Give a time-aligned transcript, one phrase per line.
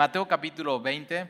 [0.00, 1.28] Mateo capítulo 20,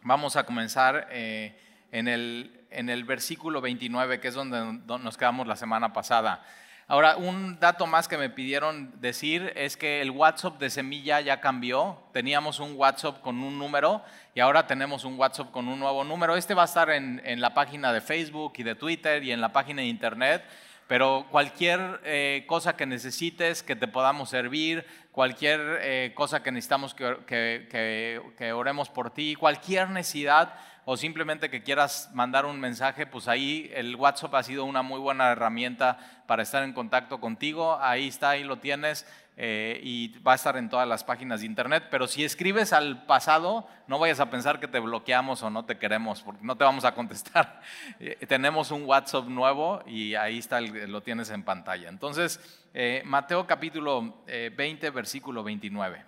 [0.00, 1.54] vamos a comenzar eh,
[1.90, 6.42] en, el, en el versículo 29, que es donde nos quedamos la semana pasada.
[6.88, 11.42] Ahora, un dato más que me pidieron decir es que el WhatsApp de Semilla ya
[11.42, 11.98] cambió.
[12.14, 14.02] Teníamos un WhatsApp con un número
[14.34, 16.34] y ahora tenemos un WhatsApp con un nuevo número.
[16.34, 19.42] Este va a estar en, en la página de Facebook y de Twitter y en
[19.42, 20.42] la página de Internet.
[20.92, 26.94] Pero cualquier eh, cosa que necesites, que te podamos servir, cualquier eh, cosa que necesitamos
[26.94, 33.06] que, que, que, oremos por ti, cualquier necesidad o simplemente que quieras mandar un mensaje,
[33.06, 37.78] pues ahí el WhatsApp ha sido una muy buena herramienta para estar en contacto contigo.
[37.80, 39.06] Ahí está, ahí lo tienes.
[39.36, 41.84] Eh, y va a estar en todas las páginas de internet.
[41.90, 45.78] Pero si escribes al pasado, no vayas a pensar que te bloqueamos o no te
[45.78, 47.60] queremos, porque no te vamos a contestar.
[47.98, 51.88] Eh, tenemos un WhatsApp nuevo y ahí está, lo tienes en pantalla.
[51.88, 52.40] Entonces,
[52.74, 56.04] eh, Mateo capítulo 20, versículo 29.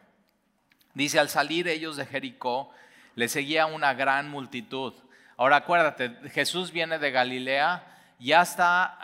[0.95, 2.71] Dice, al salir ellos de Jericó,
[3.15, 4.95] le seguía una gran multitud.
[5.37, 7.85] Ahora acuérdate, Jesús viene de Galilea,
[8.19, 8.99] ya está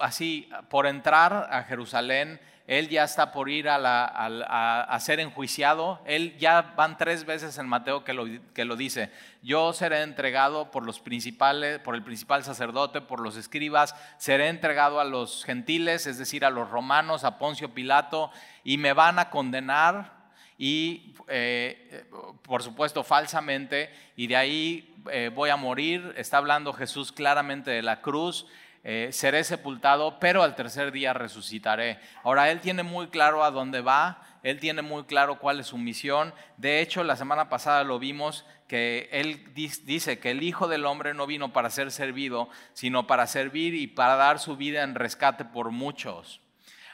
[0.00, 6.02] así por entrar a Jerusalén él ya está por ir a, ser enjuiciado.
[6.04, 9.10] Él ya van tres veces en Mateo que lo, que lo dice.
[9.42, 15.00] Yo seré entregado por los principales, por el principal sacerdote, por los escribas, seré entregado
[15.00, 18.30] a los gentiles, es decir, a los romanos, a Poncio Pilato,
[18.64, 20.18] y me van a condenar
[20.58, 22.04] y eh,
[22.42, 26.12] por supuesto falsamente, y de ahí eh, voy a morir.
[26.18, 28.46] Está hablando Jesús claramente de la cruz.
[28.84, 31.98] Eh, seré sepultado, pero al tercer día resucitaré.
[32.22, 35.78] Ahora, Él tiene muy claro a dónde va, Él tiene muy claro cuál es su
[35.78, 36.32] misión.
[36.56, 41.14] De hecho, la semana pasada lo vimos que Él dice que el Hijo del Hombre
[41.14, 45.44] no vino para ser servido, sino para servir y para dar su vida en rescate
[45.44, 46.40] por muchos.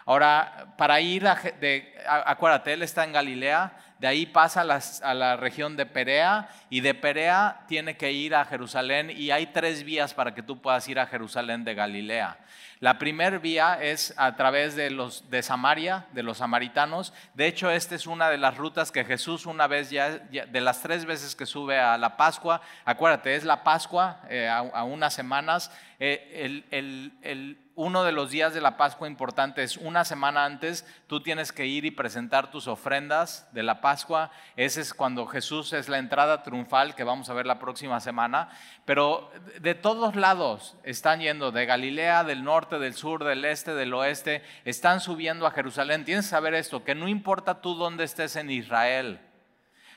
[0.07, 5.37] Ahora, para ir a, de, acuérdate, Él está en Galilea, de ahí pasa a, la
[5.37, 10.15] región de Perea y de Perea tiene que ir a Jerusalén y hay tres vías
[10.15, 12.37] para que tú puedas ir a Jerusalén de Galilea.
[12.81, 17.15] La primera vía es a través de los de Samaria, de los samaritanos.
[17.33, 20.83] De hecho, esta es una de las rutas que Jesús una vez ya, de las
[20.83, 25.71] tres veces que sube a la Pascua, acuérdate, es la Pascua eh, a, unas semanas.
[25.99, 31.21] Eh, el uno de los días de la Pascua importante es una semana antes, tú
[31.21, 34.31] tienes que ir y presentar tus ofrendas de la Pascua.
[34.57, 38.49] Ese es cuando Jesús es la entrada triunfal que vamos a ver la próxima semana.
[38.85, 39.31] Pero
[39.61, 44.43] de todos lados están yendo, de Galilea, del norte, del sur, del este, del oeste,
[44.65, 46.05] están subiendo a Jerusalén.
[46.05, 49.21] Tienes que saber esto, que no importa tú dónde estés en Israel.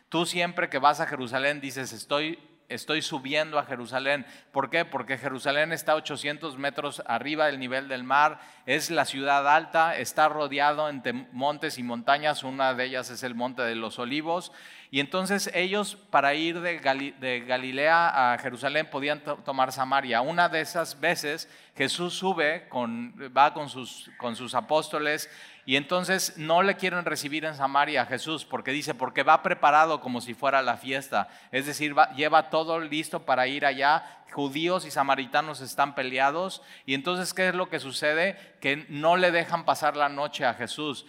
[0.09, 2.39] Tú siempre que vas a Jerusalén dices, estoy
[2.69, 4.25] estoy subiendo a Jerusalén.
[4.51, 4.85] ¿Por qué?
[4.85, 9.97] Porque Jerusalén está a 800 metros arriba del nivel del mar, es la ciudad alta,
[9.97, 14.51] está rodeado entre montes y montañas, una de ellas es el Monte de los Olivos.
[14.89, 20.21] Y entonces ellos para ir de, Galilea a Jerusalén podían tomar Samaria.
[20.21, 25.29] Una de esas veces Jesús sube, con, va con sus, con sus apóstoles
[25.67, 29.99] y entonces no le quieren recibir en Samaria a Jesús porque dice, porque va preparado
[29.99, 31.27] como si fuera la fiesta.
[31.51, 34.23] Es decir, lleva todo listo para ir allá.
[34.31, 36.61] Judíos y samaritanos están peleados.
[36.85, 38.37] Y entonces, ¿qué es lo que sucede?
[38.61, 41.05] Que no le dejan pasar la noche a Jesús.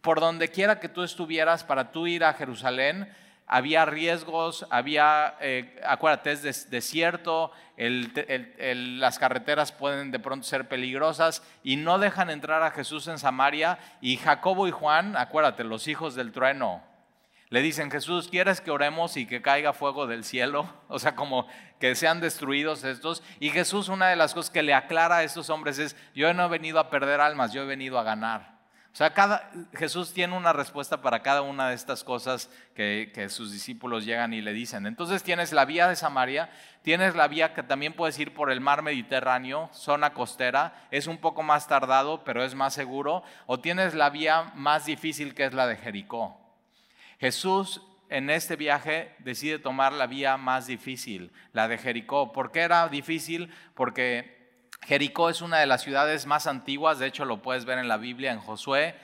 [0.00, 3.14] Por donde quiera que tú estuvieras para tú ir a Jerusalén,
[3.46, 11.76] había riesgos, había, eh, acuérdate, es desierto, las carreteras pueden de pronto ser peligrosas y
[11.76, 13.78] no dejan entrar a Jesús en Samaria.
[14.00, 16.82] Y Jacobo y Juan, acuérdate, los hijos del trueno,
[17.50, 20.68] le dicen, Jesús, ¿quieres que oremos y que caiga fuego del cielo?
[20.88, 21.48] O sea, como
[21.80, 23.22] que sean destruidos estos.
[23.40, 26.44] Y Jesús, una de las cosas que le aclara a estos hombres es, yo no
[26.44, 28.53] he venido a perder almas, yo he venido a ganar.
[28.94, 29.12] O sea,
[29.72, 34.40] Jesús tiene una respuesta para cada una de estas cosas que, sus discípulos llegan y
[34.40, 34.86] le dicen.
[34.86, 36.48] Entonces tienes la vía de Samaria,
[36.82, 41.18] tienes la vía que también puedes ir por el mar Mediterráneo, zona costera, es un
[41.18, 45.54] poco más tardado, pero es más seguro, o tienes la vía más difícil que es
[45.54, 46.38] la de Jericó.
[47.18, 52.30] Jesús en este viaje decide tomar la vía más difícil, la de Jericó.
[52.30, 53.52] ¿Por qué era difícil?
[53.74, 54.43] Porque
[54.86, 57.96] Jericó es una de las ciudades más antiguas, de hecho lo puedes ver en la
[57.96, 58.94] Biblia, en Josué,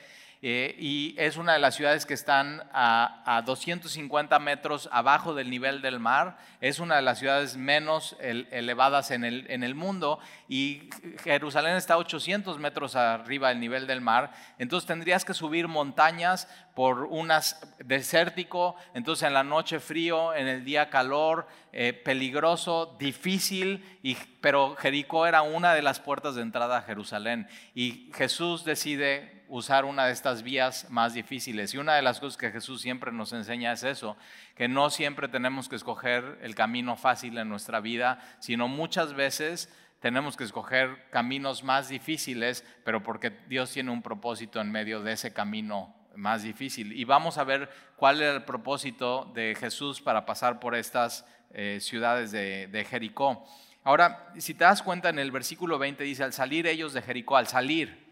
[0.43, 5.83] eh, y es una de las ciudades que están a, 250 metros abajo del nivel
[5.83, 6.39] del mar.
[6.63, 10.89] Es una de las ciudades menos elevadas en el, en el, mundo y
[11.23, 14.33] Jerusalén está a 800 metros arriba del nivel del mar.
[14.59, 20.65] Entonces tendrías que subir montañas por unas desértico, entonces en la noche frío, en el
[20.65, 26.79] día calor, eh, peligroso, difícil, y, pero Jericó era una de las puertas de entrada
[26.79, 27.47] a Jerusalén.
[27.75, 31.75] Y Jesús decide usar una de estas vías más difíciles.
[31.75, 34.17] Y una de las cosas que Jesús siempre nos enseña es eso,
[34.55, 39.69] que no siempre tenemos que escoger el camino fácil en nuestra vida, sino muchas veces
[39.99, 45.13] tenemos que escoger caminos más difíciles, pero porque Dios tiene un propósito en medio de
[45.13, 46.93] ese camino más difícil.
[46.93, 51.79] Y vamos a ver cuál era el propósito de Jesús para pasar por estas eh,
[51.81, 53.45] ciudades de, de Jericó.
[53.83, 57.37] Ahora, si te das cuenta, en el versículo 20 dice, al salir ellos de Jericó,
[57.37, 58.10] al salir.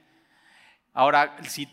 [0.99, 1.69] Ahora, si,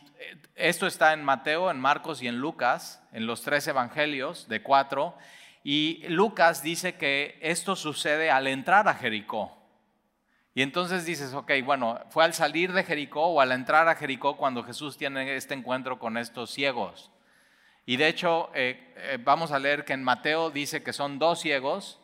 [0.54, 5.18] esto está en Mateo, en Marcos y en Lucas, en los tres evangelios de cuatro,
[5.64, 9.52] y Lucas dice que esto sucede al entrar a Jericó.
[10.54, 14.38] Y entonces dices, ok, bueno, fue al salir de Jericó o al entrar a Jericó
[14.38, 17.10] cuando Jesús tiene este encuentro con estos ciegos.
[17.88, 21.40] Y de hecho, eh, eh, vamos a leer que en Mateo dice que son dos
[21.40, 22.00] ciegos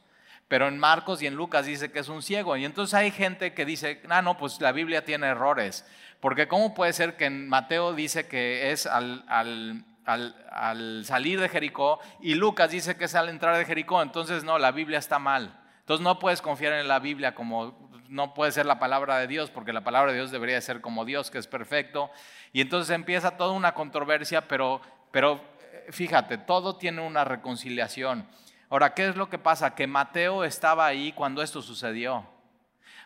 [0.51, 2.57] pero en Marcos y en Lucas dice que es un ciego.
[2.57, 5.85] Y entonces hay gente que dice, ah, no, pues la Biblia tiene errores.
[6.21, 12.35] Porque ¿cómo puede ser que Mateo dice que es al, al, salir de Jericó y
[12.35, 14.01] Lucas dice que es al entrar de Jericó?
[14.01, 15.59] Entonces no, la Biblia está mal.
[15.79, 19.49] Entonces no puedes confiar en la Biblia como no puede ser la palabra de Dios,
[19.49, 22.11] porque la palabra de Dios debería ser como Dios, que es perfecto.
[22.53, 24.81] Y entonces empieza toda una controversia, pero,
[25.11, 28.27] pero eh, fíjate, todo tiene una reconciliación.
[28.69, 29.75] Ahora, ¿qué es lo que pasa?
[29.75, 32.25] Que Mateo estaba ahí cuando esto sucedió.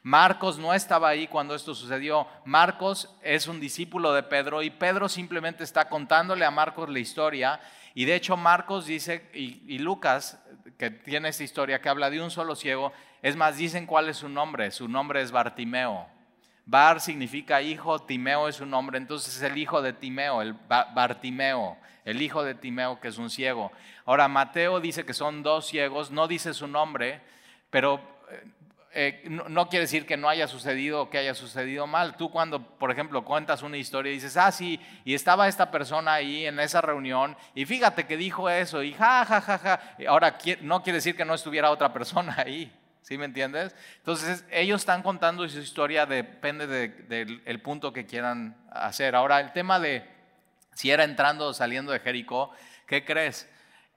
[0.05, 2.27] Marcos no estaba ahí cuando esto sucedió.
[2.45, 7.59] Marcos es un discípulo de Pedro y Pedro simplemente está contándole a Marcos la historia.
[7.95, 10.39] Y de hecho Marcos dice, y, Lucas,
[10.77, 12.93] que tiene esta historia que habla de un solo ciego,
[13.23, 14.69] es más, dicen cuál es su nombre.
[14.69, 16.05] Su nombre es Bartimeo.
[16.67, 21.77] Bar significa hijo, Timeo es su nombre, entonces es el hijo de Timeo, el Bartimeo,
[22.03, 23.71] el hijo de Timeo que es un ciego.
[24.05, 27.21] Ahora, Mateo dice que son dos ciegos, no dice su nombre,
[27.71, 28.13] pero
[28.97, 32.15] eh, eh, no, quiere decir que no haya sucedido o que haya sucedido mal.
[32.15, 36.13] Tú cuando, por ejemplo, cuentas una historia y dices, ah, sí, y estaba esta persona
[36.13, 39.79] ahí en esa reunión y fíjate que dijo eso y ja, ja, ja, ja.
[40.07, 42.71] Ahora, no quiere decir que no estuviera otra persona ahí.
[43.01, 43.75] ¿Sí me entiendes?
[43.97, 49.15] Entonces, ellos están contando su historia, depende del punto que quieran hacer.
[49.15, 50.09] Ahora, el tema de
[50.73, 52.51] si era entrando o saliendo de Jericó,
[52.87, 53.47] ¿qué crees?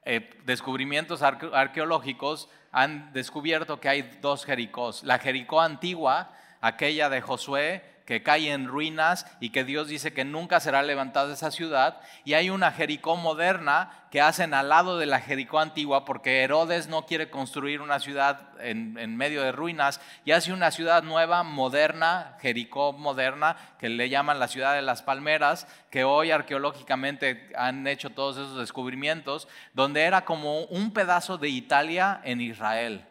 [0.05, 5.03] Eh, descubrimientos arqueológicos han descubierto que hay dos Jericós.
[5.05, 10.25] La Jericó antigua, aquella de Josué, que cae en ruinas y que Dios dice que
[10.25, 12.01] nunca será levantada esa ciudad.
[12.25, 16.89] Y hay una Jericó moderna que hacen al lado de la Jericó antigua porque Herodes
[16.89, 21.43] no quiere construir una ciudad en, en medio de ruinas y hace una ciudad nueva,
[21.43, 27.87] moderna, Jericó moderna, que le llaman la ciudad de las palmeras, que hoy arqueológicamente han
[27.87, 33.05] hecho todos esos descubrimientos, donde era como un pedazo de Italia en Israel.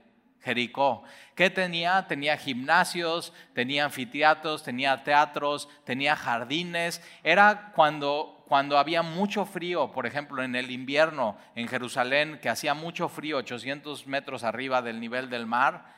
[0.48, 1.04] Jericó.
[1.36, 2.08] ¿Qué tenía?
[2.08, 7.02] Tenía gimnasios, tenía anfiteatros, tenía teatros, tenía jardines.
[7.22, 12.74] Era cuando, cuando había mucho frío, por ejemplo, en el invierno en Jerusalén, que hacía
[12.74, 15.94] mucho frío, 800 metros arriba del nivel del mar.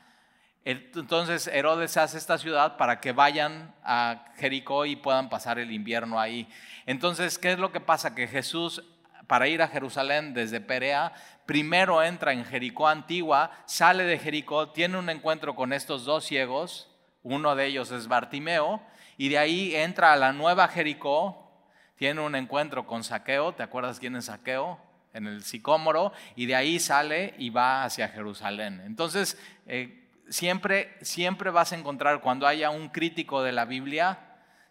[0.65, 6.19] Entonces Herodes hace esta ciudad para que vayan a Jericó y puedan pasar el invierno
[6.19, 6.49] ahí.
[6.87, 8.15] Entonces, ¿qué es lo que pasa?
[8.15, 8.83] Que Jesús
[9.29, 11.13] para ir a Jerusalén desde Perea,
[11.49, 16.95] primero entra en Jericó antigua, sale de Jericó, tiene un encuentro con estos dos ciegos,
[17.23, 18.83] uno de ellos es Bartimeo,
[19.17, 21.51] y de ahí entra a la nueva Jericó,
[21.95, 24.79] tiene un encuentro con Saqueo, ¿te acuerdas quién es Saqueo?
[25.11, 28.83] En el sicómoro, y de ahí sale y va hacia Jerusalén.
[28.85, 29.35] Entonces,
[29.65, 34.19] eh, siempre, siempre vas a encontrar, cuando haya un crítico de la Biblia,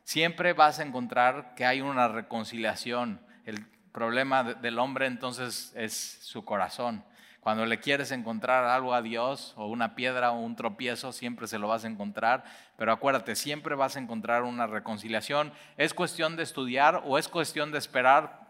[0.05, 3.21] siempre vas a encontrar que hay una reconciliación.
[3.45, 7.05] El problema del hombre entonces es su corazón.
[7.41, 11.59] Cuando le quieres encontrar algo a Dios o una piedra o un tropiezo, siempre se
[11.59, 12.45] lo vas a encontrar.
[12.77, 15.53] Pero acuérdate, siempre vas a encontrar una reconciliación.
[15.77, 18.49] Es cuestión de estudiar o es cuestión de esperar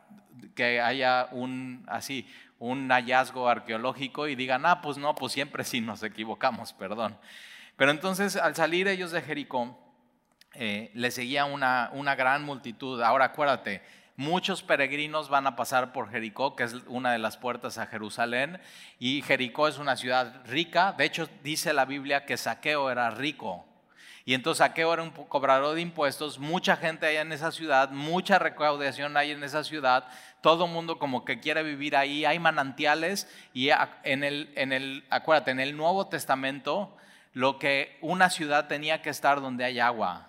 [0.54, 2.26] que haya un así
[2.58, 7.16] un hallazgo arqueológico y digan, ah, pues no, pues siempre sí nos equivocamos, perdón.
[7.76, 9.78] Pero entonces al salir ellos de Jericó,
[10.54, 13.00] eh, le seguía una, una gran multitud.
[13.02, 13.82] Ahora acuérdate,
[14.18, 18.60] Muchos peregrinos van a pasar por Jericó, que es una de las puertas a Jerusalén,
[18.98, 20.92] y Jericó es una ciudad rica.
[20.98, 23.64] De hecho, dice la Biblia que Saqueo era rico.
[24.24, 28.40] Y entonces Saqueo era un cobrador de impuestos, mucha gente hay en esa ciudad, mucha
[28.40, 30.08] recaudación hay en esa ciudad,
[30.40, 33.70] todo mundo como que quiere vivir ahí, hay manantiales y
[34.02, 36.96] en el, en el, acuérdate, en el Nuevo Testamento
[37.34, 40.27] lo que una ciudad tenía que estar donde hay agua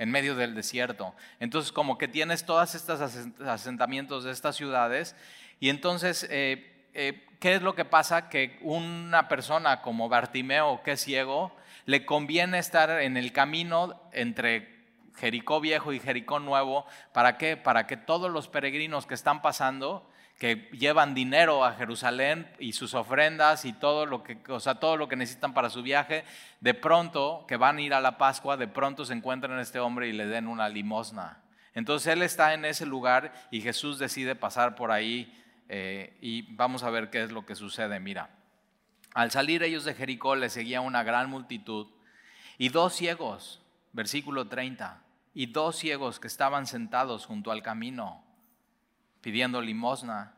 [0.00, 1.14] en medio del desierto.
[1.40, 3.02] Entonces, como que tienes todos estos
[3.46, 5.14] asentamientos de estas ciudades,
[5.60, 8.30] y entonces, eh, eh, ¿qué es lo que pasa?
[8.30, 11.54] Que una persona como Bartimeo, que es ciego,
[11.84, 14.74] le conviene estar en el camino entre
[15.16, 16.86] Jericó viejo y Jericó nuevo.
[17.12, 17.58] ¿Para qué?
[17.58, 22.94] Para que todos los peregrinos que están pasando, que llevan dinero a Jerusalén y sus
[22.94, 26.24] ofrendas y todo lo que, o sea, todo lo que necesitan para su viaje,
[26.60, 29.80] de pronto, que van a ir a la Pascua, de pronto se encuentran a este
[29.80, 31.42] hombre y le den una limosna.
[31.74, 35.30] Entonces él está en ese lugar y Jesús decide pasar por ahí
[35.68, 38.00] eh, y vamos a ver qué es lo que sucede.
[38.00, 38.30] Mira,
[39.12, 41.88] al salir ellos de Jericó le seguía una gran multitud
[42.56, 43.60] y dos ciegos,
[43.92, 45.02] versículo 30,
[45.34, 48.24] y dos ciegos que estaban sentados junto al camino
[49.20, 50.34] pidiendo limosna.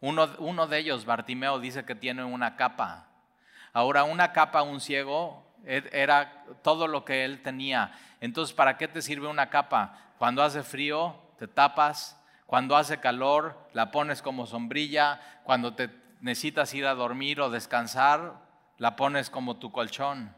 [0.00, 3.08] Uno, uno de ellos, Bartimeo, dice que tiene una capa.
[3.72, 7.92] Ahora, una capa, un ciego, er, era todo lo que él tenía.
[8.20, 9.98] Entonces, ¿para qué te sirve una capa?
[10.18, 12.20] Cuando hace frío, te tapas.
[12.46, 15.20] Cuando hace calor, la pones como sombrilla.
[15.44, 18.34] Cuando te necesitas ir a dormir o descansar,
[18.78, 20.34] la pones como tu colchón.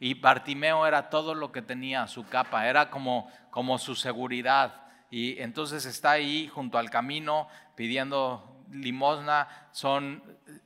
[0.00, 4.82] Y Bartimeo era todo lo que tenía, su capa, era como, como su seguridad.
[5.10, 10.22] Y entonces está ahí junto al camino pidiendo limosna, son,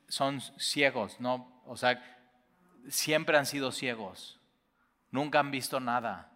[0.09, 1.63] son ciegos, ¿no?
[1.67, 2.03] O sea,
[2.89, 4.41] siempre han sido ciegos,
[5.11, 6.31] nunca han visto nada.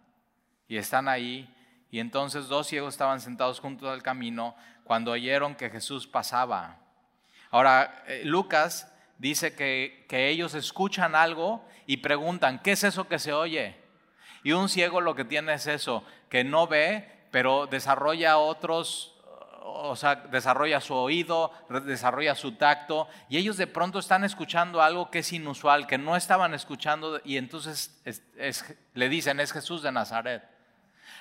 [0.67, 1.53] Y están ahí
[1.93, 6.79] y entonces dos ciegos estaban sentados junto al camino cuando oyeron que Jesús pasaba.
[7.51, 13.19] Ahora, eh, Lucas dice que, que, ellos escuchan algo y preguntan, ¿qué es eso que
[13.19, 13.75] se oye?
[14.43, 19.15] Y un ciego lo que tiene es eso, que no ve, pero desarrolla otros,
[19.63, 21.51] o sea, desarrolla su oído,
[21.83, 26.15] desarrolla su tacto, y ellos de pronto están escuchando algo que es inusual, que no
[26.15, 27.99] estaban escuchando, y entonces
[28.93, 30.43] le dicen, es Jesús de Nazaret.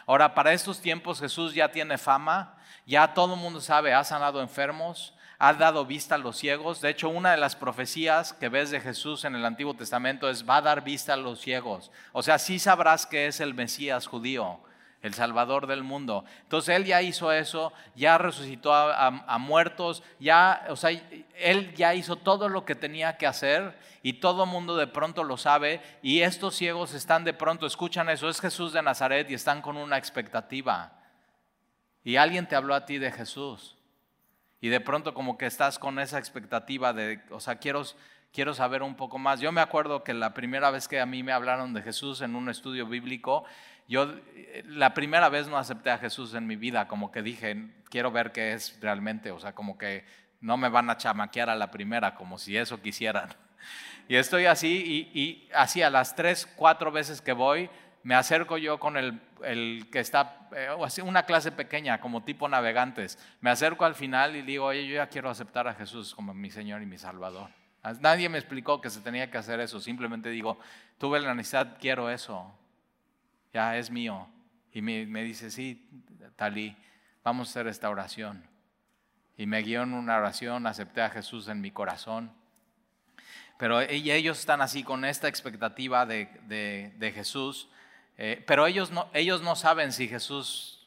[0.06, 4.42] Ahora, para estos tiempos Jesús ya tiene fama, ya todo el mundo sabe, ha sanado
[4.42, 6.82] enfermos, ha dado vista a los ciegos.
[6.82, 10.46] De hecho, una de las profecías que ves de Jesús en el Antiguo Testamento es,
[10.46, 11.90] va a dar vista a los ciegos.
[12.12, 14.60] O sea, sí sabrás que es el Mesías judío
[15.02, 16.24] el Salvador del mundo.
[16.42, 20.90] Entonces Él ya hizo eso, ya resucitó a, muertos, ya, o sea,
[21.36, 25.36] Él ya hizo todo lo que tenía que hacer y todo mundo de pronto lo
[25.36, 29.60] sabe y estos ciegos están de pronto, escuchan eso, es Jesús de Nazaret y están
[29.60, 30.92] con una expectativa.
[32.04, 33.76] Y alguien te habló a ti de Jesús
[34.62, 37.82] y de pronto como que estás con esa expectativa de, o sea, quiero,
[38.32, 39.40] quiero saber un poco más.
[39.40, 42.36] Yo me acuerdo que la primera vez que a mí me hablaron de Jesús en
[42.36, 43.44] un estudio bíblico,
[43.88, 44.14] yo
[44.66, 48.30] la primera vez no acepté a Jesús en mi vida, como que dije, quiero ver
[48.30, 50.04] qué es realmente, o sea, como que
[50.40, 53.28] no me van a chamaquear a la primera, como si eso quisieran.
[54.08, 57.70] Y estoy así, y, así a las tres, cuatro veces que voy,
[58.02, 63.18] me acerco yo con el, que está, eh, así una clase pequeña, como tipo navegantes,
[63.40, 66.50] me acerco al final y digo, oye, yo ya quiero aceptar a Jesús como mi
[66.50, 67.50] Señor y mi Salvador.
[68.00, 70.58] Nadie me explicó que se tenía que hacer eso, simplemente digo,
[70.98, 72.56] tuve la necesidad, quiero eso
[73.52, 74.28] ya es mío.
[74.72, 75.88] Y me, dice, sí,
[76.36, 76.76] Talí,
[77.22, 78.42] vamos a hacer esta oración.
[79.36, 82.32] Y me guió en una oración, acepté a Jesús en mi corazón.
[83.58, 87.68] Pero ellos están así con esta expectativa de, Jesús,
[88.18, 90.86] eh, pero ellos no, ellos no saben si Jesús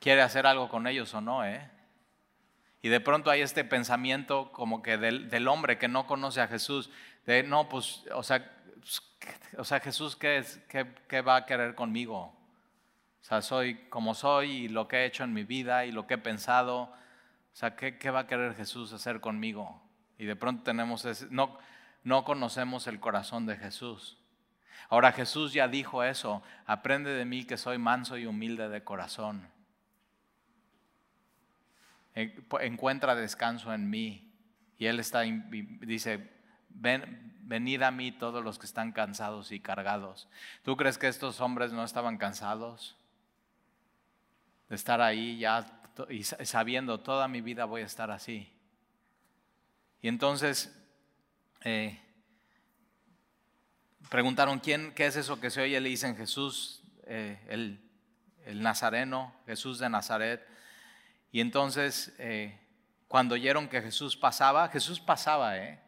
[0.00, 1.44] quiere hacer algo con ellos o no.
[1.44, 1.70] ¿eh?
[2.82, 6.90] Y de pronto hay este pensamiento como que del, hombre que no conoce a Jesús,
[7.26, 9.02] de no, pues, o sea, pues,
[9.58, 10.44] o sea, Jesús, ¿qué,
[11.08, 12.18] ¿qué, va a querer conmigo?
[12.18, 16.06] O sea, soy como soy y lo que he hecho en mi vida y lo
[16.06, 16.82] que he pensado.
[16.82, 19.82] O sea, ¿qué, qué va a querer Jesús hacer conmigo?
[20.18, 21.58] Y de pronto tenemos no,
[22.02, 24.19] no conocemos el corazón de Jesús.
[24.90, 29.48] Ahora Jesús ya dijo eso, aprende de mí que soy manso y humilde de corazón.
[32.14, 34.28] Encuentra descanso en mí.
[34.78, 36.28] Y Él está, dice,
[36.70, 40.28] ven, venid a mí todos los que están cansados y cargados.
[40.64, 42.96] ¿Tú crees que estos hombres no estaban cansados
[44.68, 45.66] de estar ahí ya
[46.08, 48.52] y sabiendo toda mi vida voy a estar así?
[50.02, 50.76] Y entonces
[51.62, 52.00] eh,
[54.08, 55.80] preguntaron, ¿quién, ¿qué es eso que se oye?
[55.80, 57.80] Le dicen Jesús, eh, el,
[58.62, 60.44] Nazareno, Jesús de Nazaret.
[61.30, 62.58] Y entonces, eh,
[63.06, 65.80] cuando oyeron que Jesús pasaba, Jesús pasaba, ¿eh?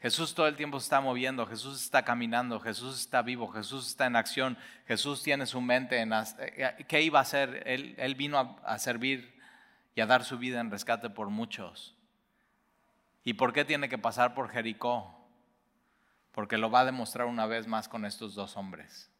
[0.00, 4.06] Jesús todo el tiempo se está moviendo, Jesús está caminando, Jesús está vivo, Jesús está
[4.06, 4.56] en acción,
[4.86, 6.10] Jesús tiene su mente en...
[6.88, 7.62] ¿Qué iba a hacer?
[7.66, 9.38] Él, vino a, servir
[9.94, 11.94] y a dar su vida en rescate por muchos.
[13.24, 15.19] ¿Y por qué tiene que pasar por Jericó?
[16.32, 19.10] Porque lo va a demostrar una vez más con estos dos hombres.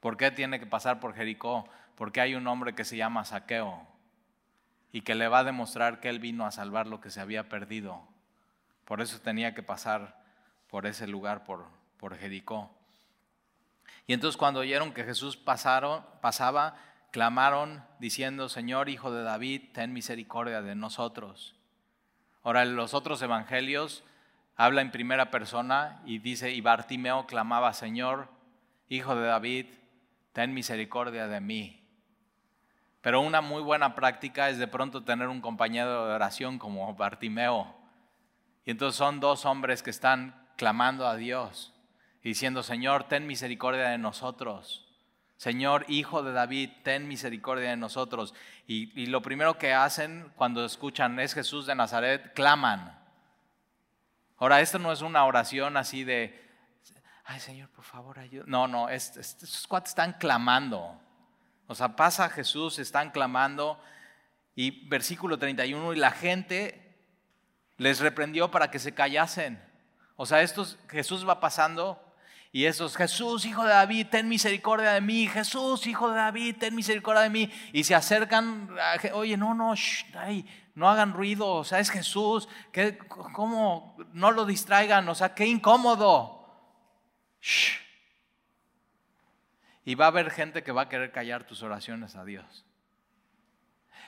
[0.00, 1.68] ¿Por qué tiene que pasar por Jericó?
[1.94, 3.86] Porque hay un hombre que se llama Saqueo
[4.92, 7.48] y que le va a demostrar que él vino a salvar lo que se había
[7.48, 8.10] perdido
[8.90, 10.20] por eso tenía que pasar
[10.68, 11.64] por ese lugar, por,
[11.96, 12.74] por Jericó.
[14.08, 16.76] Y entonces cuando oyeron que Jesús pasaron, pasaba,
[17.12, 21.54] clamaron diciendo, Señor, Hijo de David, ten misericordia de nosotros.
[22.42, 24.02] Ahora, los otros evangelios
[24.60, 28.28] habla en primera persona y dice, y Bartimeo clamaba, Señor,
[28.90, 29.66] Hijo de David,
[30.34, 31.82] ten misericordia de mí.
[33.00, 37.74] Pero una muy buena práctica es de pronto tener un compañero de oración como Bartimeo.
[38.66, 41.72] Y entonces son dos hombres que están clamando a Dios,
[42.22, 44.86] diciendo, Señor, ten misericordia de nosotros.
[45.38, 48.34] Señor, hijo de David, ten misericordia de nosotros.
[48.66, 52.99] Y, lo primero que hacen cuando escuchan es Jesús de Nazaret, claman.
[54.40, 56.34] Ahora, esto no es una oración así de,
[57.24, 58.50] ay Señor, por favor, ayúdame.
[58.50, 60.98] No, no, estos cuates están clamando.
[61.66, 63.78] O sea, pasa Jesús, están clamando.
[64.56, 66.96] Y versículo 31, y la gente
[67.76, 69.62] les reprendió para que se callasen.
[70.16, 72.02] O sea, estos, Jesús va pasando
[72.52, 75.28] y esos, Jesús, hijo de David, ten misericordia de mí.
[75.28, 77.50] Jesús, hijo de David, ten misericordia de mí.
[77.72, 78.68] Y se acercan,
[79.12, 79.74] oye, no, no,
[80.80, 81.46] no hagan ruido.
[81.46, 82.48] O sea, es Jesús.
[82.72, 85.06] ¿qué, ¿Cómo no lo distraigan?
[85.10, 86.48] O sea, qué incómodo.
[89.84, 92.64] Y va a haber gente que va a querer callar tus oraciones a Dios.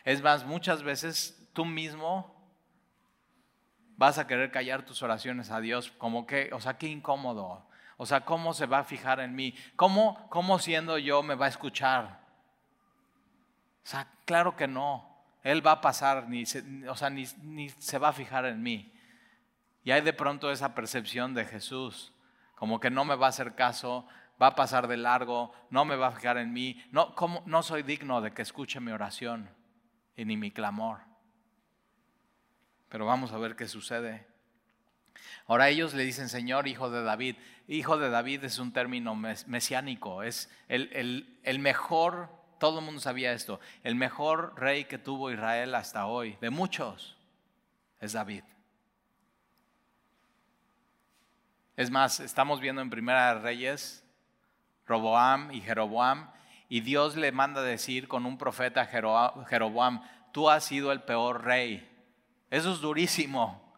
[0.05, 2.35] Es más, muchas veces tú mismo
[3.99, 7.69] vas a querer callar tus oraciones a Dios, como que, o sea, qué incómodo.
[7.99, 9.55] O sea, ¿cómo se va a fijar en mí?
[9.77, 12.21] ¿Cómo, cómo siendo yo me va a escuchar?
[13.85, 15.12] O sea, claro que no.
[15.43, 16.45] Él va a pasar, ni
[16.89, 18.93] o sea, ni, ni se va a fijar en mí.
[19.85, 22.13] Y hay de pronto esa percepción de Jesús,
[22.55, 24.07] como que no me va a hacer caso,
[24.41, 27.15] va a pasar de largo, no me va a fijar en mí, no,
[27.47, 29.51] no soy digno de que escuche mi oración
[30.17, 31.01] y ni mi clamor.
[32.89, 34.27] Pero vamos a ver qué sucede.
[35.47, 37.37] Ahora ellos le dicen, Señor, hijo de David.
[37.67, 42.29] Hijo de David es un término mesiánico, es el, el mejor,
[42.63, 47.17] todo el mundo sabía esto, el mejor rey que tuvo Israel hasta hoy, de muchos,
[47.99, 48.45] es David.
[51.77, 54.07] Es más, estamos viendo en Primera Reyes,
[54.87, 56.31] Roboam y Jeroboam,
[56.69, 61.91] y Dios le manda decir con un profeta Jeroboam, tú has sido el peor rey.
[62.49, 63.75] Eso es durísimo.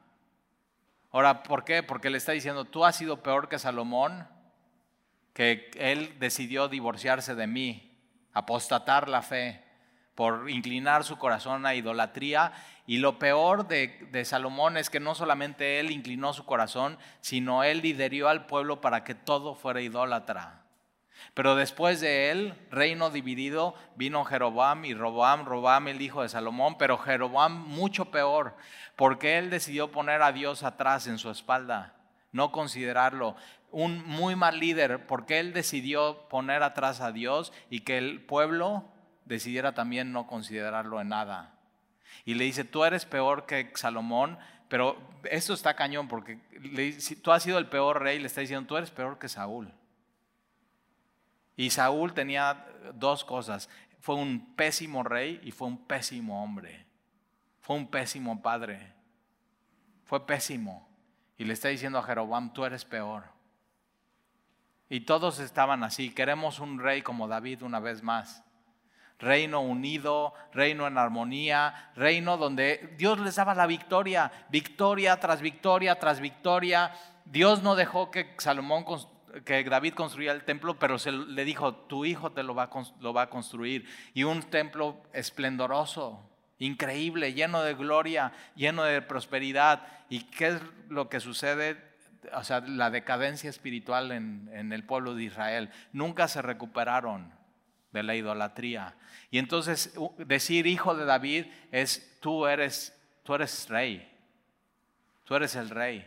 [1.10, 1.82] Ahora, ¿por qué?
[1.82, 4.28] Porque le está diciendo, tú has sido peor que Salomón,
[5.32, 7.93] que él decidió divorciarse de mí,
[8.34, 9.62] apostatar la fe,
[10.14, 12.52] por inclinar su corazón a idolatría.
[12.86, 17.80] Y lo peor de, Salomón es que no solamente él inclinó su corazón, sino él
[17.80, 20.60] lideró al pueblo para que todo fuera idólatra.
[21.32, 26.76] Pero después de él, reino dividido, vino Jeroboam y Roboam, Roboam el hijo de Salomón,
[26.76, 28.54] pero Jeroboam mucho peor,
[28.94, 31.94] porque él decidió poner a Dios atrás en su espalda,
[32.30, 33.36] no considerarlo.
[33.74, 38.88] Un muy mal líder, porque él decidió poner atrás a Dios y que el pueblo
[39.24, 41.58] decidiera también no considerarlo en nada.
[42.24, 46.38] Y le dice, tú eres peor que Salomón, pero esto está cañón, porque
[47.20, 49.72] tú has sido el peor rey, le está diciendo, tú eres peor que Saúl.
[51.56, 53.68] Y Saúl tenía dos cosas.
[54.00, 56.86] Fue un pésimo rey y fue un pésimo hombre.
[57.60, 58.92] Fue un pésimo padre.
[60.04, 60.88] Fue pésimo.
[61.38, 63.33] Y le está diciendo a Jeroboam, tú eres peor.
[64.88, 66.10] Y todos estaban así.
[66.14, 68.44] Queremos un rey como David una vez más.
[69.18, 75.98] Reino unido, reino en armonía, reino donde Dios les daba la victoria, victoria tras victoria
[75.98, 76.92] tras victoria.
[77.24, 78.84] Dios no dejó que Salomón
[79.44, 82.70] que David construía el templo, pero se le dijo, tu hijo te lo va,
[83.00, 83.88] lo va a construir.
[84.12, 86.20] Y un templo esplendoroso,
[86.58, 89.86] increíble, lleno de gloria, lleno de prosperidad.
[90.08, 91.93] ¿Y qué es lo que sucede?
[92.32, 95.70] O sea, la decadencia espiritual en, el pueblo de Israel.
[95.92, 97.32] Nunca se recuperaron
[97.92, 98.94] de la idolatría.
[99.30, 104.10] Y entonces decir hijo de David es tú eres, tú eres rey.
[105.24, 106.06] Tú eres el rey.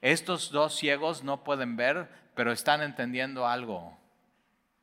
[0.00, 3.98] Estos dos ciegos no pueden ver, pero están entendiendo algo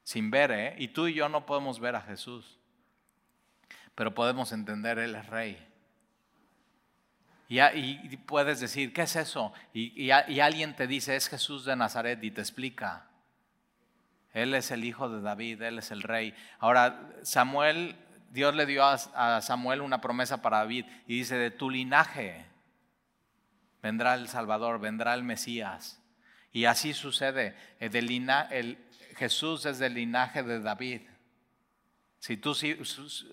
[0.09, 0.75] sin ver, ¿eh?
[0.79, 2.57] Y tú y yo no podemos ver a Jesús,
[3.93, 5.63] pero podemos entender, Él es rey.
[7.49, 9.51] Y, puedes decir, ¿qué es eso?
[9.73, 13.07] Y, alguien te dice, es Jesús de Nazaret y te explica.
[14.31, 16.33] Él es el hijo de David, Él es el rey.
[16.59, 17.95] Ahora, Samuel,
[18.29, 22.45] Dios le dio a Samuel una promesa para David y dice, de tu linaje
[23.81, 25.99] vendrá el Salvador, vendrá el Mesías.
[26.51, 27.55] Y así sucede.
[27.79, 28.77] El,
[29.15, 31.01] Jesús es del linaje de David.
[32.19, 32.53] Si tú,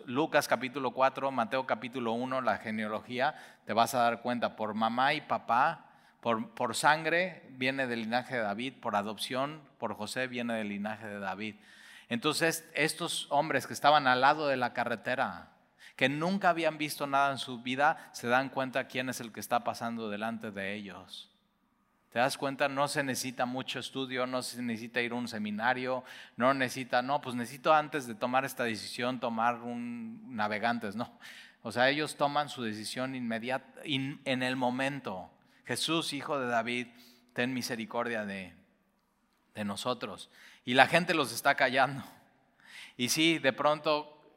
[0.06, 5.14] Lucas capítulo 4, Mateo capítulo 1, la genealogía, te vas a dar cuenta, por mamá
[5.14, 5.82] y papá,
[6.20, 11.06] Por, por sangre viene del linaje de David, por adopción, por José viene del linaje
[11.06, 11.56] de David.
[12.08, 15.50] Entonces, estos hombres que estaban al lado de la carretera,
[15.96, 19.40] que nunca habían visto nada en su vida, se dan cuenta quién es el que
[19.40, 21.30] está pasando delante de ellos.
[22.16, 22.66] ¿Te das cuenta?
[22.66, 26.02] No se necesita mucho estudio, no se necesita ir a un seminario,
[26.38, 31.12] no necesita, no, pues necesito antes de tomar esta decisión tomar un navegantes, no.
[31.60, 35.28] O sea, ellos toman su decisión inmediata, en el momento.
[35.66, 36.86] Jesús, hijo de David,
[37.34, 38.54] ten misericordia de,
[39.54, 40.30] de nosotros.
[40.64, 42.02] Y la gente los está callando.
[42.96, 44.32] Y sí, de pronto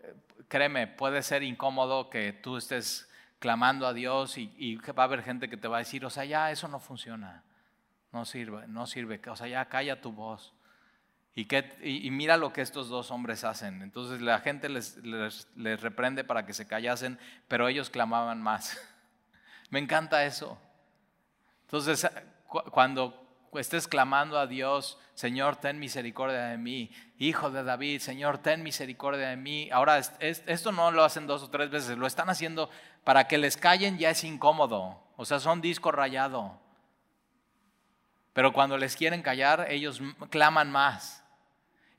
[0.50, 5.50] créeme, puede ser incómodo que tú estés clamando a Dios y, va a haber gente
[5.50, 7.42] que te va a decir, o sea, ya eso no funciona,
[8.12, 10.54] no sirve, no sirve, o sea, ya calla tu voz.
[11.36, 11.48] Y,
[11.82, 13.82] y, mira lo que estos dos hombres hacen.
[13.82, 14.98] Entonces la gente les,
[15.56, 17.18] les reprende para que se callasen,
[17.48, 18.78] pero ellos clamaban más.
[19.70, 20.60] Me encanta eso.
[21.62, 22.10] Entonces,
[22.72, 28.64] cuando estés clamando a Dios, Señor, ten misericordia de mí, Hijo de David, Señor, ten
[28.64, 29.70] misericordia de mí.
[29.72, 32.70] Ahora, esto no lo hacen dos o tres veces, lo están haciendo
[33.04, 35.00] para que les callen, ya es incómodo.
[35.16, 36.60] O sea, son disco rayado.
[38.40, 41.26] Pero cuando les quieren callar, ellos claman más.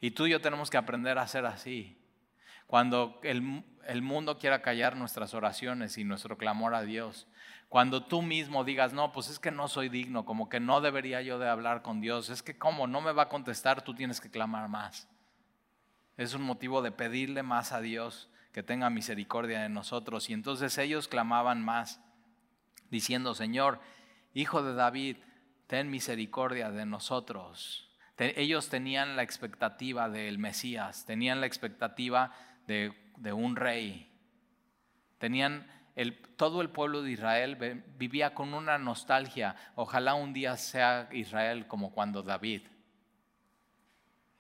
[0.01, 1.99] Y tú y yo tenemos que aprender a hacer así.
[2.67, 7.27] Cuando el, el mundo quiera callar nuestras oraciones y nuestro clamor a Dios,
[7.69, 11.21] cuando tú mismo digas, no, pues es que no soy digno, como que no debería
[11.21, 14.19] yo de hablar con Dios, es que como no me va a contestar, tú tienes
[14.19, 15.11] que clamar más.
[16.17, 20.31] Es un motivo de pedirle más a Dios que tenga misericordia de nosotros.
[20.31, 22.01] Y entonces ellos clamaban más,
[22.89, 23.79] diciendo, Señor,
[24.33, 25.17] Hijo de David,
[25.71, 27.89] ten misericordia de nosotros.
[28.19, 32.33] ellos tenían la expectativa del Mesías, tenían la expectativa
[32.67, 32.93] de,
[33.33, 34.11] un rey,
[35.19, 35.71] tenían
[36.35, 39.55] todo el pueblo de Israel vivía con una nostalgia.
[39.77, 42.63] Ojalá un día sea Israel como cuando David.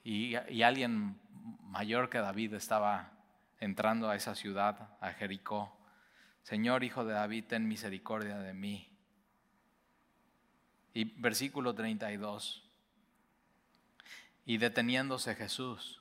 [0.03, 1.17] Y, y alguien
[1.63, 3.13] mayor que David estaba
[3.61, 5.79] entrando a esa ciudad, a Jericó.
[6.43, 8.90] Señor, hijo de David, ten misericordia de mí.
[10.95, 12.63] Y versículo 32.
[14.47, 16.01] Y deteniéndose Jesús.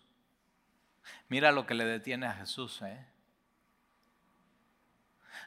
[1.28, 2.82] Mira lo que le detiene a Jesús.
[2.82, 3.06] ¿eh?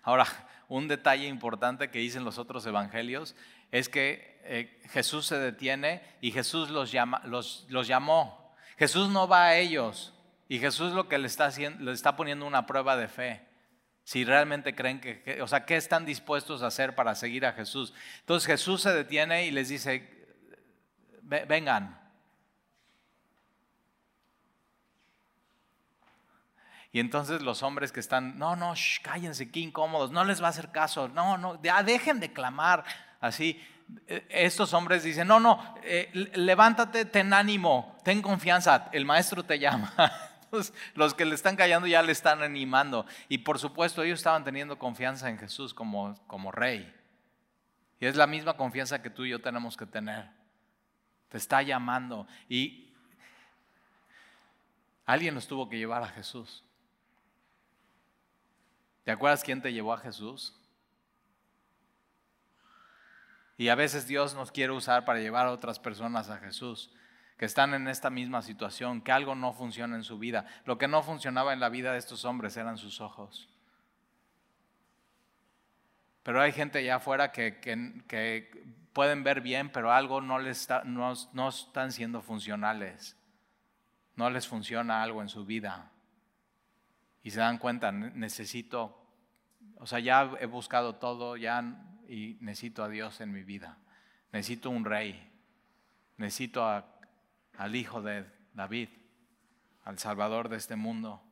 [0.03, 0.27] Ahora,
[0.69, 3.35] un detalle importante que dicen los otros evangelios
[3.71, 8.55] es que eh, Jesús se detiene y Jesús los, llama, los, los, llamó.
[8.77, 10.15] Jesús no va a ellos
[10.49, 13.52] y Jesús lo que le está, haciendo, le está poniendo una prueba de fe.
[14.05, 17.95] Si realmente creen que, o sea, ¿qué están dispuestos a hacer para seguir a Jesús?
[18.21, 20.27] Entonces Jesús se detiene y les dice,
[21.23, 22.03] vengan,
[26.93, 30.51] Y entonces los hombres que están, no, no, cállense, qué incómodos, no les va a
[30.51, 32.85] hacer caso, no, no, ya dejen de clamar
[33.19, 33.59] así.
[34.07, 39.59] E, estos hombres dicen, no, no, eh, levántate, ten ánimo, ten confianza, el maestro te
[39.59, 39.93] llama.
[40.95, 43.07] Los que le están callando ya le están animando.
[43.29, 46.95] Y por supuesto ellos estaban teniendo confianza en Jesús como, como rey.
[48.01, 50.29] Y es la misma confianza que tú y yo tenemos que tener.
[51.29, 52.27] Te está llamando.
[52.49, 52.93] Y
[55.07, 56.65] alguien nos tuvo que llevar a Jesús.
[59.05, 60.59] ¿Te acuerdas quién te llevó a Jesús?
[63.57, 66.91] Y a veces Dios nos quiere usar para llevar a otras personas a Jesús,
[67.43, 70.47] que están en esta misma situación, que algo no funciona en su vida.
[70.65, 73.49] Lo que no funcionaba en la vida de estos hombres eran sus ojos.
[76.23, 80.85] Pero hay gente allá afuera que, que, pueden ver bien, pero algo no, les está,
[80.85, 83.17] no, no están siendo funcionales.
[84.15, 85.91] No les funciona algo en su vida
[87.25, 89.05] y se dan cuenta, necesito,
[89.79, 91.61] o sea, ya he buscado todo, ya
[92.07, 93.79] y necesito a Dios en mi vida.
[94.31, 95.29] Necesito un rey.
[96.19, 96.65] Necesito
[97.57, 98.89] al hijo de David,
[99.85, 101.23] al Salvador de este mundo.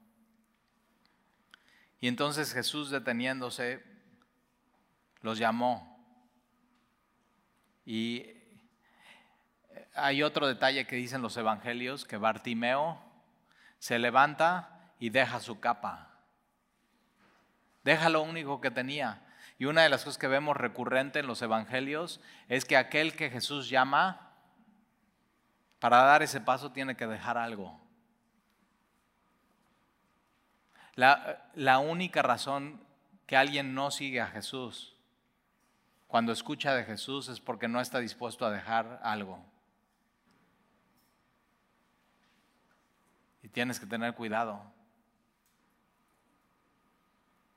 [2.00, 3.84] Y entonces Jesús deteniéndose,
[5.20, 5.86] los llamó.
[7.84, 8.26] Y
[9.94, 13.02] hay otro detalle que dicen los evangelios, que Bartimeo
[13.78, 16.10] se levanta y deja su capa.
[17.84, 19.26] Deja lo único que tenía.
[19.58, 23.30] Y una de las cosas que vemos recurrente en los evangelios es que aquel que
[23.30, 24.29] Jesús llama,
[25.80, 27.80] para dar ese paso tiene que dejar algo.
[30.94, 32.80] La, la única razón
[33.26, 34.94] que alguien no sigue a Jesús
[36.10, 39.38] cuando escucha de Jesús es porque no está dispuesto a dejar algo.
[43.44, 44.60] Y tienes que tener cuidado.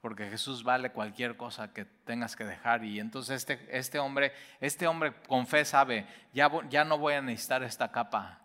[0.03, 2.83] Porque Jesús vale cualquier cosa que tengas que dejar.
[2.83, 7.21] Y entonces este, este hombre, este hombre con fe sabe, ya, ya no voy a
[7.21, 8.41] necesitar esta capa,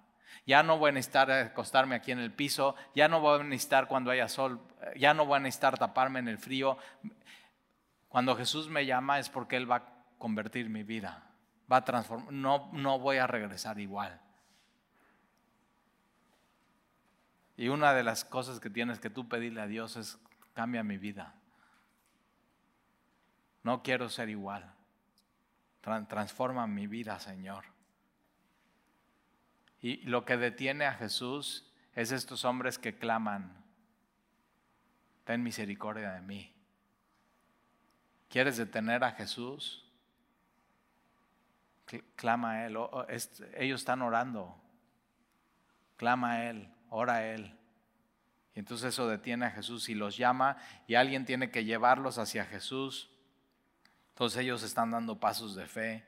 [0.46, 3.88] ya no voy a necesitar acostarme aquí en el piso, ya no voy a necesitar
[3.88, 4.60] cuando haya sol,
[4.96, 6.78] ya no voy a necesitar taparme en el frío.
[8.08, 9.84] Cuando Jesús me llama es porque Él va a
[10.16, 11.24] convertir mi vida,
[11.70, 14.20] va a transformar, no, no voy a regresar igual.
[17.56, 20.20] Y una de las cosas que tienes que tú pedirle a Dios es,
[20.54, 21.34] cambia mi vida.
[23.68, 24.64] No quiero ser igual.
[25.82, 27.66] Transforma mi vida, Señor.
[29.82, 33.62] Y lo que detiene a Jesús es estos hombres que claman,
[35.24, 36.56] ten misericordia de mí.
[38.30, 39.84] ¿Quieres detener a Jesús?
[42.16, 42.78] Clama a Él.
[43.58, 44.58] Ellos están orando.
[45.98, 47.54] Clama a Él, ora a Él.
[48.54, 52.46] Y entonces eso detiene a Jesús y los llama y alguien tiene que llevarlos hacia
[52.46, 53.10] Jesús.
[54.18, 56.04] Todos ellos están dando pasos de fe.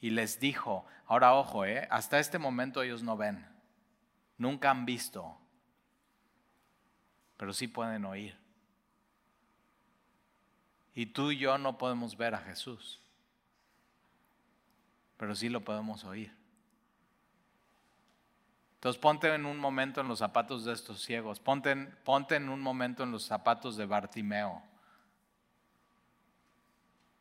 [0.00, 1.86] Y les dijo, ahora ojo, ¿eh?
[1.90, 3.46] hasta este momento ellos no ven,
[4.38, 5.36] nunca han visto,
[7.36, 8.34] pero sí pueden oír.
[10.94, 12.98] Y tú y yo no podemos ver a Jesús,
[15.18, 16.34] pero sí lo podemos oír.
[18.76, 22.62] Entonces ponte en un momento en los zapatos de estos ciegos, ponte, ponte en un
[22.62, 24.62] momento en los zapatos de Bartimeo.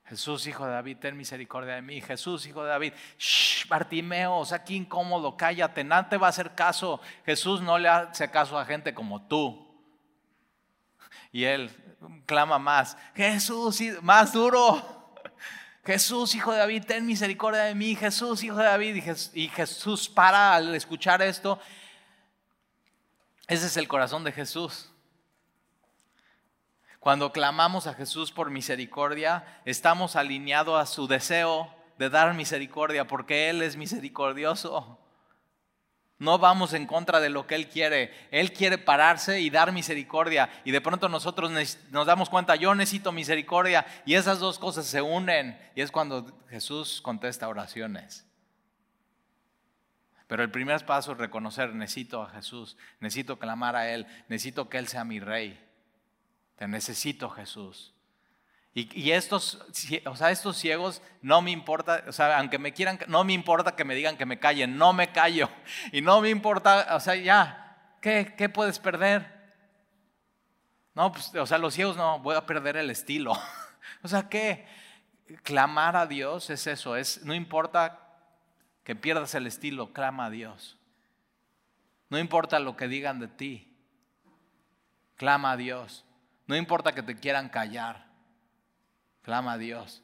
[0.05, 2.01] Jesús, hijo de David, ten misericordia de mí.
[2.01, 6.29] Jesús, hijo de David, shh, Bartimeo, o sea, qué incómodo, cállate, nadie te va a
[6.29, 6.99] hacer caso.
[7.25, 9.65] Jesús no le hace caso a gente como tú.
[11.31, 11.71] Y él
[12.25, 15.15] clama más, Jesús, más duro.
[15.85, 17.95] Jesús, hijo de David, ten misericordia de mí.
[17.95, 19.03] Jesús, hijo de David.
[19.33, 21.59] Y Jesús para al escuchar esto.
[23.47, 24.92] Ese es el corazón de Jesús.
[27.03, 33.49] Cuando clamamos a Jesús por misericordia, estamos alineados a su deseo de dar misericordia, porque
[33.49, 34.97] Él es misericordioso.
[36.17, 38.13] No vamos en contra de lo que Él quiere.
[38.31, 40.49] Él quiere pararse y dar misericordia.
[40.63, 41.51] Y de pronto nosotros
[41.91, 43.85] nos damos cuenta, yo necesito misericordia.
[44.05, 45.59] Y esas dos cosas se unen.
[45.75, 48.25] Y es cuando Jesús contesta oraciones.
[50.27, 54.77] Pero el primer paso es reconocer, necesito a Jesús, necesito clamar a Él, necesito que
[54.77, 55.59] Él sea mi rey.
[56.67, 57.93] Necesito, Jesús.
[58.75, 59.63] Y, estos,
[60.05, 63.75] o sea, estos ciegos no me importa, o sea, aunque me quieran, no me importa
[63.75, 65.47] que me digan que me callen, no me callo.
[65.91, 69.31] Y no me importa, o sea, ya, ¿qué, qué puedes perder?
[70.95, 73.33] No, pues, o sea, los ciegos no, voy a perder el estilo.
[74.01, 74.65] O sea, ¿qué?
[75.43, 78.03] Clamar a Dios es eso, es, no importa
[78.83, 80.77] que pierdas el estilo, clama a Dios.
[82.09, 83.75] No importa lo que digan de ti,
[85.15, 86.05] clama a Dios.
[86.45, 88.05] No importa que te quieran callar,
[89.21, 90.03] clama a Dios.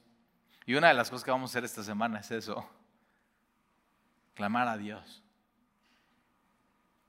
[0.66, 2.70] Y una de las cosas que vamos a hacer esta semana es eso,
[4.36, 5.24] clamar a Dios.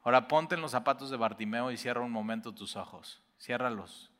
[0.02, 4.10] Ahora ponte en los zapatos de Bartimeo y cierra un momento tus ojos, ciérralos.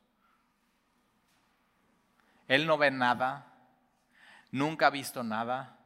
[2.47, 3.51] Él no ve nada,
[4.51, 5.77] nunca ha visto nada.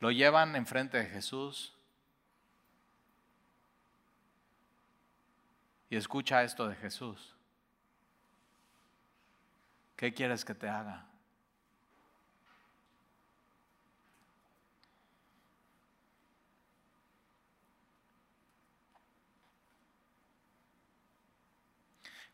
[0.00, 1.72] Lo llevan enfrente de Jesús
[5.88, 7.35] y escucha esto de Jesús.
[9.96, 11.06] ¿Qué quieres que te haga?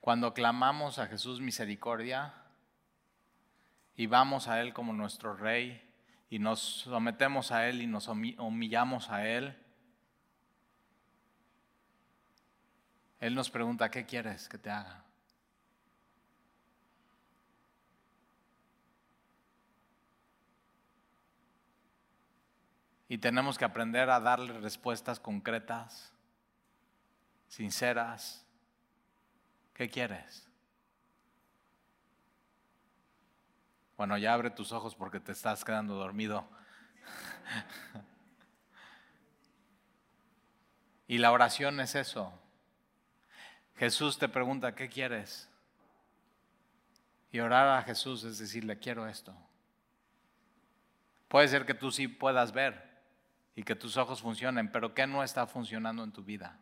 [0.00, 2.34] Cuando clamamos a Jesús misericordia
[3.94, 5.80] y vamos a Él como nuestro Rey
[6.28, 9.56] y nos sometemos a Él y nos humillamos a Él,
[13.20, 15.01] Él nos pregunta, ¿qué quieres que te haga?
[23.12, 26.14] Y tenemos que aprender a darle respuestas concretas,
[27.46, 28.42] sinceras.
[29.74, 30.48] ¿Qué quieres?
[33.98, 36.48] Bueno, ya abre tus ojos porque te estás quedando dormido.
[41.06, 42.32] y la oración es eso.
[43.76, 45.50] Jesús te pregunta, ¿qué quieres?
[47.30, 49.36] Y orar a Jesús es decirle, quiero esto.
[51.28, 52.91] Puede ser que tú sí puedas ver,
[53.54, 56.58] y que tus ojos funcionen, pero ¿qué no está funcionando en tu vida?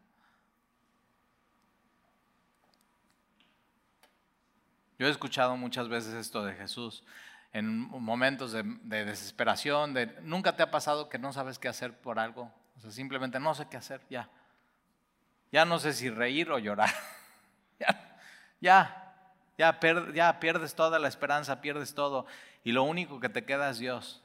[4.98, 7.04] Yo he escuchado muchas veces esto de Jesús
[7.52, 12.18] en momentos de, desesperación, de nunca te ha pasado que no sabes qué hacer por
[12.18, 14.28] algo, o sea, simplemente no sé qué hacer, ya.
[15.50, 16.90] Ya no sé si reír o llorar.
[17.80, 18.18] ya,
[18.60, 19.12] ya,
[19.58, 19.80] Ya,
[20.12, 22.26] ya pierdes toda la esperanza, pierdes todo.
[22.62, 24.22] Y lo único que te queda es Dios.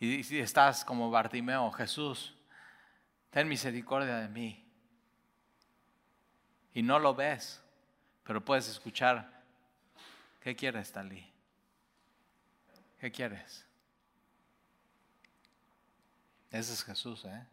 [0.00, 2.34] Y si estás como Bartimeo, Jesús,
[3.30, 4.64] ten misericordia de mí.
[6.74, 7.62] Y no lo ves,
[8.24, 9.42] pero puedes escuchar,
[10.40, 11.32] ¿qué quieres, Talí?
[13.00, 13.66] ¿Qué quieres?
[16.50, 17.46] Ese es Jesús, ¿eh?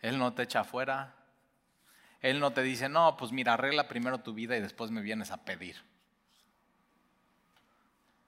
[0.00, 1.14] Él no te echa afuera.
[2.20, 5.30] Él no te dice, no, pues mira, arregla primero tu vida y después me vienes
[5.30, 5.76] a pedir.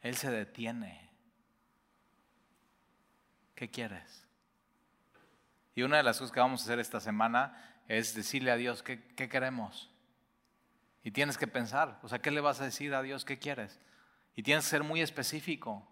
[0.03, 1.00] Él se detiene.
[3.61, 4.27] ¿Qué quieres?
[5.75, 8.83] Y una de las cosas que vamos a hacer esta semana es decirle a Dios,
[8.83, 9.91] ¿qué, queremos?
[11.03, 13.27] Y tienes que pensar, o sea, ¿qué le vas a decir a Dios?
[13.27, 13.79] ¿Qué quieres?
[14.35, 15.87] Y tienes que ser muy específico.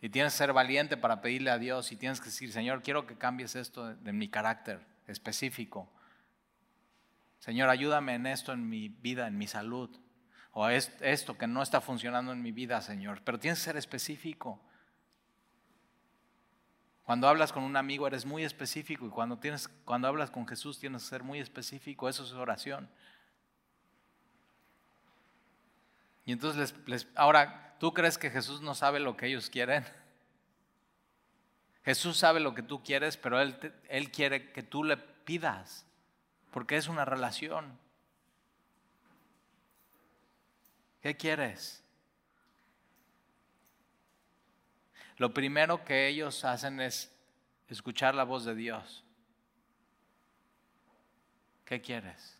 [0.00, 1.92] Y tienes que ser valiente para pedirle a Dios.
[1.92, 5.92] Y tienes que decir, Señor, quiero que cambies esto de, mi carácter específico.
[7.38, 9.94] Señor, ayúdame en esto, en mi vida, en mi salud.
[10.52, 13.20] O esto que no está funcionando en mi vida, Señor.
[13.24, 14.58] Pero tienes que ser específico.
[17.04, 20.78] Cuando hablas con un amigo eres muy específico y cuando, tienes, cuando hablas con Jesús
[20.78, 22.08] tienes que ser muy específico.
[22.08, 22.88] Eso es oración.
[26.24, 29.84] Y entonces les, ahora, ¿tú crees que Jesús no sabe lo que ellos quieren?
[31.84, 33.54] Jesús sabe lo que tú quieres, pero Él,
[33.90, 35.84] él quiere que tú le pidas,
[36.50, 37.78] porque es una relación.
[41.02, 41.83] ¿Qué quieres?
[45.16, 47.12] Lo primero que ellos hacen es
[47.68, 49.04] escuchar la voz de Dios.
[51.64, 52.38] ¿Qué quieres?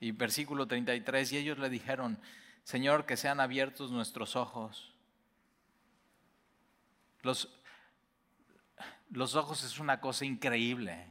[0.00, 2.18] Y versículo 33, y ellos le dijeron,
[2.64, 4.92] Señor, que sean abiertos nuestros ojos.
[7.22, 7.48] Los,
[9.10, 11.06] los ojos es una cosa increíble.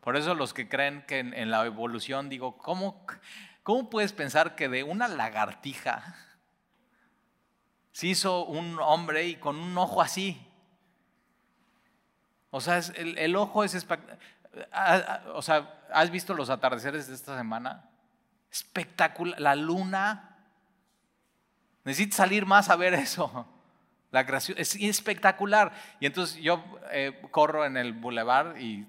[0.00, 3.04] Por eso los que creen que en, en la evolución, digo, ¿cómo,
[3.64, 6.25] ¿cómo puedes pensar que de una lagartija
[7.96, 10.38] se hizo un hombre y con un ojo así.
[12.50, 15.22] O sea, el, ojo es espectacular.
[15.32, 17.88] O sea, ¿has visto los atardeceres de esta semana?
[18.52, 19.40] Espectacular.
[19.40, 20.36] La luna.
[21.84, 23.46] Necesitas salir más a ver eso.
[24.10, 25.72] La creación es espectacular.
[25.98, 28.86] Y entonces yo eh, corro en el bulevar y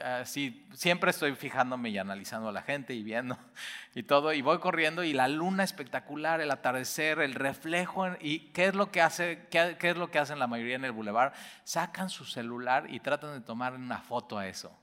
[0.00, 3.38] así, siempre estoy fijándome y analizando a la gente y viendo
[3.94, 8.66] y todo, y voy corriendo y la luna espectacular, el atardecer, el reflejo, y ¿qué
[8.66, 11.32] es lo que hace, qué, es lo que hacen la mayoría en el bulevar?
[11.64, 14.76] Sacan su celular y tratan de tomar una foto a eso.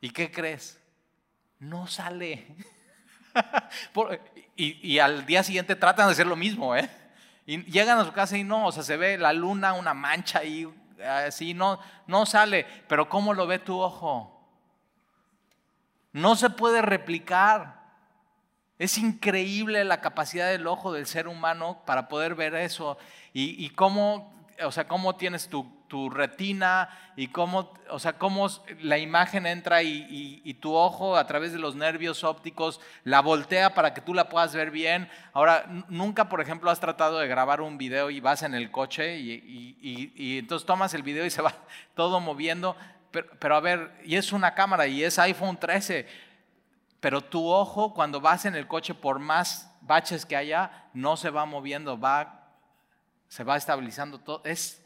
[0.00, 0.80] ¿Y qué crees?
[1.58, 2.46] No sale.
[4.56, 6.90] y, y, al día siguiente tratan de hacer lo mismo, ¿eh?
[7.46, 10.40] Y llegan a su casa y no, o sea, se ve la luna, una mancha
[10.40, 10.68] ahí,
[11.06, 12.66] así no, no sale.
[12.88, 14.40] Pero ¿cómo lo ve tu ojo?
[16.12, 17.82] No se puede replicar.
[18.78, 22.98] Es increíble la capacidad del ojo del ser humano para poder ver eso.
[23.32, 28.48] Y, y cómo, o sea, cómo tienes tu, tu retina y cómo, o sea, cómo
[28.80, 33.92] la imagen entra y, tu ojo a través de los nervios ópticos la voltea para
[33.92, 35.10] que tú la puedas ver bien.
[35.34, 39.18] Ahora, nunca, por ejemplo, has tratado de grabar un video y vas en el coche
[39.18, 41.54] y, entonces tomas el video y se va
[41.94, 42.74] todo moviendo.
[43.10, 46.06] Pero, pero a ver, y es una cámara y es iPhone 13,
[47.00, 51.28] pero tu ojo cuando vas en el coche, por más baches que haya, no se
[51.28, 52.41] va moviendo, va,
[53.32, 54.42] se va estabilizando todo.
[54.44, 54.82] Es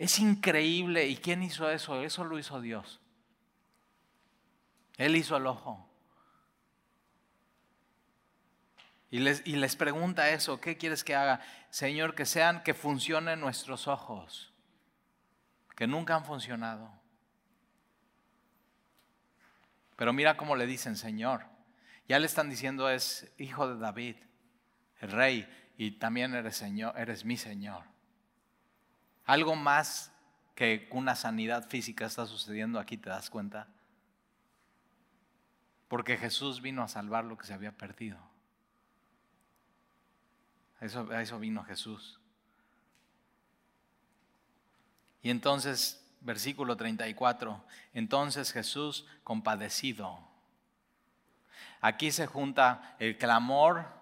[0.00, 1.06] es increíble.
[1.08, 2.02] ¿Y quién hizo eso?
[2.02, 3.00] Eso lo hizo Dios.
[4.96, 5.86] Él hizo el ojo.
[9.10, 11.40] Y les, y les pregunta eso, ¿qué quieres que haga?
[11.68, 14.54] Señor, que sean, que funcionen nuestros ojos,
[15.74, 16.90] que nunca han funcionado.
[19.96, 21.44] Pero mira cómo le dicen, Señor.
[22.08, 24.16] Ya le están diciendo es hijo de David,
[25.00, 27.84] el rey, y también eres Señor, eres mi Señor.
[29.24, 30.12] Algo más
[30.54, 33.66] que una sanidad física está sucediendo aquí, ¿te das cuenta?
[35.88, 38.18] Porque Jesús vino a salvar lo que se había perdido.
[40.82, 42.20] Eso, a eso vino Jesús.
[45.22, 47.64] Y entonces, versículo 34,
[47.94, 50.28] entonces Jesús compadecido.
[51.80, 53.98] Aquí se junta el clamor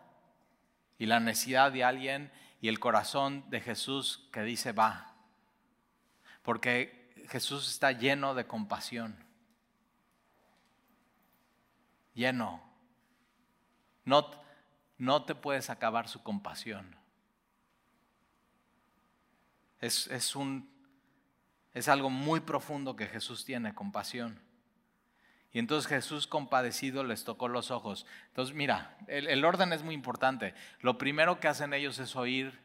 [0.98, 5.14] y la necesidad de alguien y el corazón de Jesús que dice, va,
[6.42, 9.24] porque Jesús está lleno de compasión.
[12.14, 12.62] Lleno.
[14.04, 14.30] No,
[14.96, 16.96] no te puedes acabar su compasión.
[19.80, 20.68] Es, un,
[21.74, 24.40] es algo muy profundo que Jesús tiene, compasión.
[25.52, 28.06] Y entonces Jesús compadecido les tocó los ojos.
[28.28, 30.54] Entonces mira, el, orden es muy importante.
[30.80, 32.58] Lo primero que hacen ellos es oír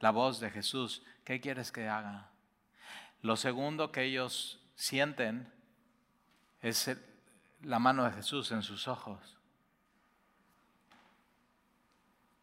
[0.00, 1.02] la voz de Jesús.
[1.24, 2.30] ¿Qué quieres que haga?
[3.20, 5.52] Lo segundo que ellos sienten
[6.62, 6.96] es
[7.62, 9.36] la mano de Jesús en sus ojos.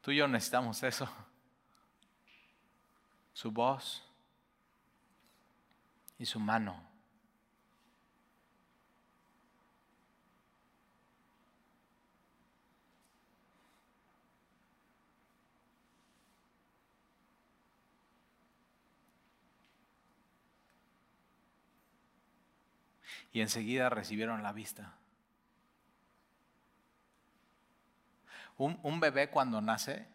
[0.01, 1.09] Tú y yo necesitamos eso.
[3.33, 4.03] Su voz
[6.19, 6.90] y su mano.
[23.31, 24.93] Y enseguida recibieron la vista.
[28.57, 30.05] Un, bebé cuando nace,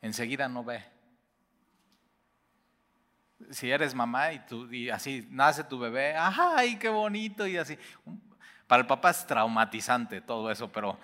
[0.00, 0.82] enseguida no ve.
[3.50, 7.46] Si eres mamá y, tú, y así nace tu bebé, ¡ay, qué bonito!
[7.46, 7.78] Y así.
[8.66, 10.98] Para el papá es traumatizante todo eso, pero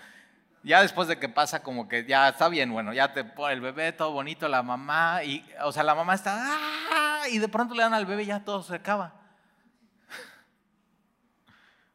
[0.62, 3.60] ya después de que pasa como que ya está bien, bueno, ya te pone el
[3.60, 7.28] bebé todo bonito, la mamá, y, o sea, la mamá está, ¡ah!
[7.30, 9.21] y de pronto le dan al bebé y ya todo se acaba.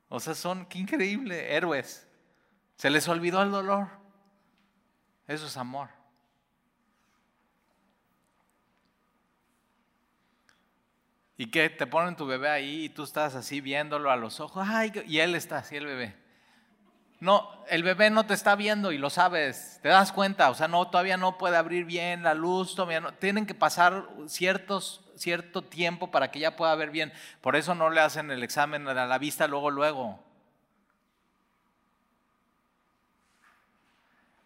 [0.09, 2.07] O sea, son, qué increíble, héroes.
[2.75, 3.89] Se les olvidó el dolor.
[5.27, 5.89] Eso es amor.
[11.37, 14.65] Y que te ponen tu bebé ahí y tú estás así viéndolo a los ojos,
[14.67, 16.15] ay, y él está así, el bebé.
[17.19, 20.67] No, el bebé no te está viendo y lo sabes, te das cuenta, o sea,
[20.67, 25.63] no, todavía no puede abrir bien la luz, todavía no, tienen que pasar ciertos cierto
[25.63, 27.11] tiempo para que ya pueda ver bien.
[27.41, 30.19] Por eso no le hacen el examen a la vista luego, luego.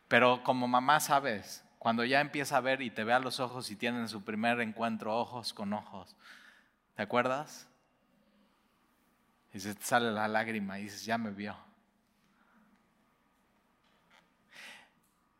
[0.07, 3.71] Pero como mamá sabes, cuando ya empieza a ver y te ve a los ojos
[3.71, 6.15] y tienen su primer encuentro ojos con ojos,
[6.95, 7.67] ¿te acuerdas?
[9.53, 11.55] Y se te sale la lágrima y dices, ya me vio.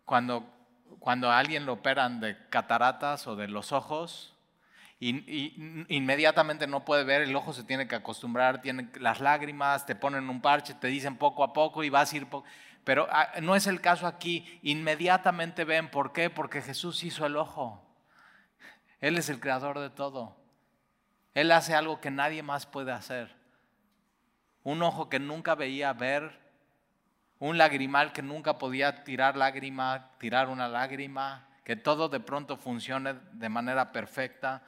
[0.06, 0.50] Cuando,
[1.00, 4.31] cuando a alguien lo operan de cataratas o de los ojos,
[5.04, 9.96] y, inmediatamente no puede ver, el ojo se tiene que acostumbrar, tienen las lágrimas, te
[9.96, 12.48] ponen un parche, te dicen poco a poco y vas a ir poco.
[12.84, 16.30] Pero ah, no es el caso aquí, inmediatamente ven, ¿por qué?
[16.30, 17.84] Porque Jesús hizo el ojo.
[19.00, 20.38] Él es el creador de todo.
[21.34, 23.36] Él hace algo que nadie más puede hacer.
[24.62, 26.40] Un ojo que nunca veía ver,
[27.40, 33.16] un lagrimal que nunca podía tirar lágrima, tirar una lágrima, que todo de pronto funcione
[33.32, 34.62] de manera perfecta.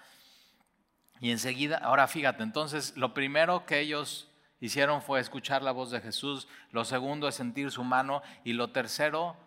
[1.24, 6.01] Y enseguida, ahora fíjate, entonces lo primero que ellos hicieron fue escuchar la voz de
[6.01, 9.38] Jesús, lo segundo es sentir su mano y lo tercero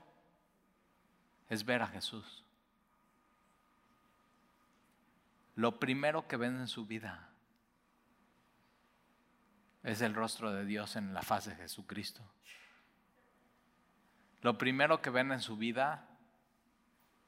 [1.51, 2.43] es ver a Jesús.
[5.55, 7.29] Lo primero que ven en su vida
[9.83, 12.22] es el rostro de Dios en la faz de Jesucristo.
[14.41, 16.09] Lo primero que ven en su vida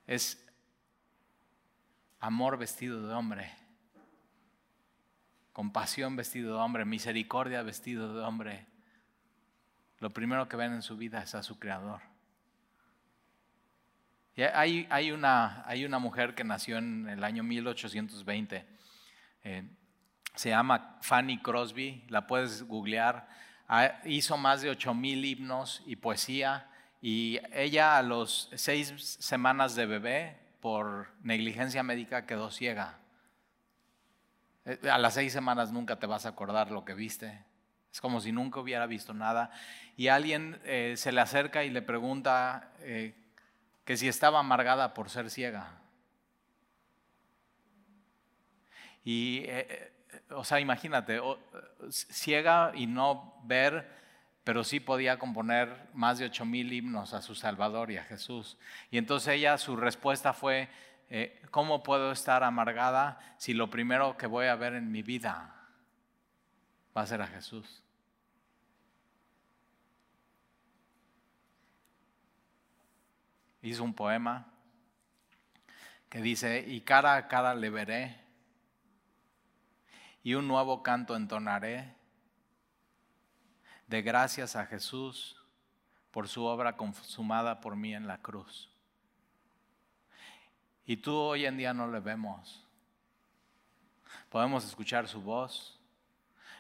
[0.07, 0.43] es
[2.19, 3.58] amor vestido de hombre
[5.59, 8.65] compasión vestido de hombre, misericordia vestido de hombre,
[9.99, 12.01] lo primero que ven en su vida es a su creador.
[14.55, 18.65] hay, hay, una, hay una mujer que nació en el año 1820,
[19.43, 19.69] eh,
[20.37, 23.29] se llama Fanny Crosby, la puedes googlear,
[24.05, 26.71] hizo más de 8 mil himnos y poesía
[27.03, 33.01] y ella a los seis semanas de bebé por negligencia médica quedó ciega.
[34.69, 37.43] Eh, a las seis semanas nunca te vas a acordar lo que viste.
[37.91, 39.51] Es como si nunca hubiera visto nada.
[39.97, 43.15] Y alguien eh, se le acerca y le pregunta eh,
[43.87, 45.81] que si estaba amargada por ser ciega.
[49.05, 49.47] Y,
[50.31, 51.19] o sea, imagínate,
[51.89, 53.89] ciega y no ver,
[54.45, 58.59] pero sí podía componer más de ocho mil himnos a su Salvador y a Jesús.
[58.91, 60.69] Y entonces ella, su respuesta fue,
[61.11, 65.55] eh, ¿cómo puedo estar amargada si lo primero que voy a ver en mi vida
[66.97, 67.83] va a ser a Jesús?
[73.63, 74.53] Hizo un poema
[76.09, 78.21] que dice, y cara a cara le veré,
[80.23, 81.95] y un nuevo canto entonaré,
[83.87, 85.37] de gracias a Jesús
[86.11, 88.71] por su obra consumada por mí en la cruz.
[90.89, 92.65] Y tú hoy en día no le vemos.
[94.31, 95.79] Podemos escuchar su voz,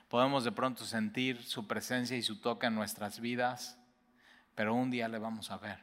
[0.07, 3.79] podemos de pronto sentir su presencia y su toque en nuestras vidas,
[4.55, 5.79] pero un día le vamos a ver.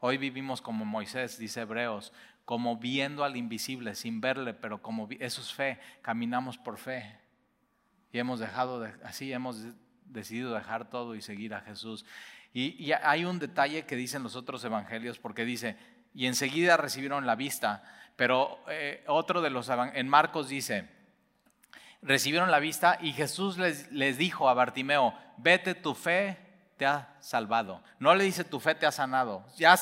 [0.00, 2.12] Hoy vivimos como Moisés, dice Hebreos,
[2.44, 7.20] como viendo al invisible, sin verle, pero como eso es fe, caminamos por fe.
[8.12, 9.62] Y hemos dejado, de, así hemos
[10.06, 12.04] decidido dejar todo y seguir a Jesús.
[12.52, 15.76] Y, hay un detalle que dicen los otros evangelios, porque dice,
[16.14, 17.84] y enseguida recibieron la vista,
[18.16, 20.88] pero eh, otro de los, en Marcos dice,
[22.02, 27.16] recibieron la vista y Jesús les, les dijo a Bartimeo, vete tu fe te ha
[27.20, 27.82] salvado.
[27.98, 29.44] No le dice tu fe te ha sanado.
[29.56, 29.78] Ya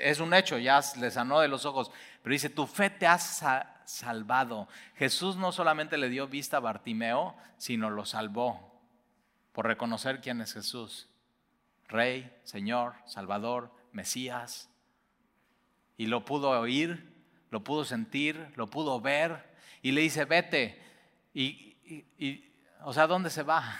[0.00, 1.90] es un hecho, ya le sanó de los ojos.
[2.22, 4.68] Pero dice tu fe te ha salvado.
[4.96, 8.82] Jesús no solamente le dio vista a Bartimeo, sino lo salvó
[9.52, 11.08] por reconocer quién es Jesús.
[11.90, 14.70] Rey, Señor, Salvador, Mesías.
[15.98, 17.12] Y lo pudo oír,
[17.50, 19.50] lo pudo sentir, lo pudo ver.
[19.82, 20.80] Y le dice, vete.
[21.34, 21.76] Y,
[22.18, 22.50] y
[22.82, 23.78] o sea, ¿dónde se va?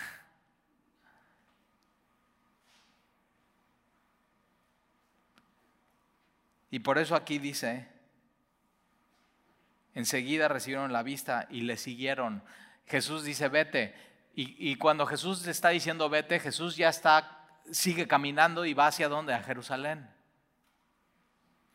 [6.70, 7.88] Y por eso aquí dice,
[9.94, 12.42] enseguida recibieron la vista y le siguieron.
[12.86, 13.94] Jesús dice, vete.
[14.32, 17.39] Y, cuando Jesús está diciendo, vete, Jesús ya está,
[17.72, 19.34] sigue caminando y va hacia dónde?
[19.34, 20.08] A Jerusalén.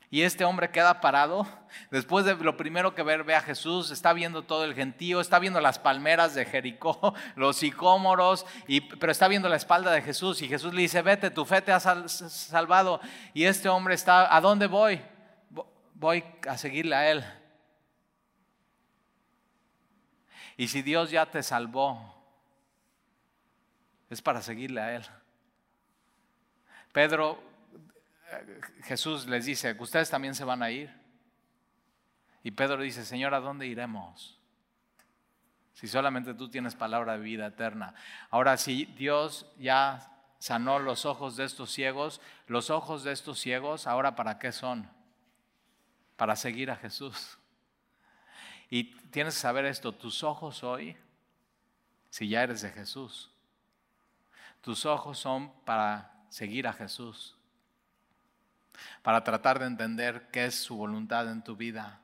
[0.10, 1.48] Y este hombre queda parado.
[1.91, 5.39] Después de lo primero que ver, ve a Jesús, está viendo todo el gentío, está
[5.39, 10.41] viendo las palmeras de Jericó, los sicómoros, y, pero está viendo la espalda de Jesús.
[10.41, 13.02] Y Jesús le dice, vete, tu fe te ha salvado.
[13.34, 15.02] Y este hombre está, ¿a dónde voy?
[15.96, 17.26] Voy a seguirle a él.
[20.58, 22.14] Y si Dios ya te salvó,
[24.10, 25.06] es para seguirle a él.
[26.96, 27.43] Pedro
[28.86, 30.89] Jesús les dice, ustedes también se van a ir.
[32.41, 34.39] Y Pedro dice, Señor, ¿a dónde iremos?
[35.74, 37.96] Si solamente tú tienes palabra de vida eterna.
[38.30, 43.88] Ahora, si Dios ya sanó los ojos de estos ciegos, los ojos de estos ciegos,
[43.88, 44.89] ahora para qué son?
[46.16, 47.38] Para seguir a Jesús.
[48.70, 50.96] Y tienes que saber esto, tus ojos hoy,
[52.10, 53.34] si ya eres de Jesús,
[54.62, 57.33] tus ojos son para seguir a Jesús
[59.03, 62.01] para tratar de entender qué es su voluntad en tu vida.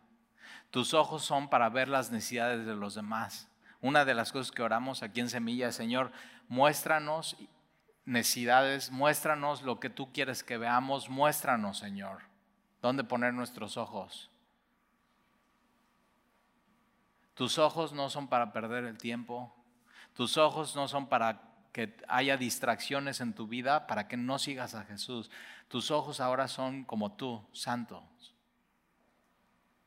[0.69, 3.49] Tus ojos son para ver las necesidades de los demás.
[3.82, 6.13] Una de las cosas que oramos aquí en Semilla es, Señor,
[6.47, 7.36] muéstranos
[8.05, 12.21] necesidades, muéstranos lo que tú quieres que veamos, muéstranos, Señor,
[12.82, 14.32] dónde poner nuestros ojos.
[17.34, 19.53] Tus ojos no son para perder el tiempo,
[20.13, 24.76] tus ojos no son para que haya distracciones en tu vida, para que no sigas
[24.76, 25.32] a Jesús.
[25.67, 28.03] Tus ojos ahora son como tú, santos.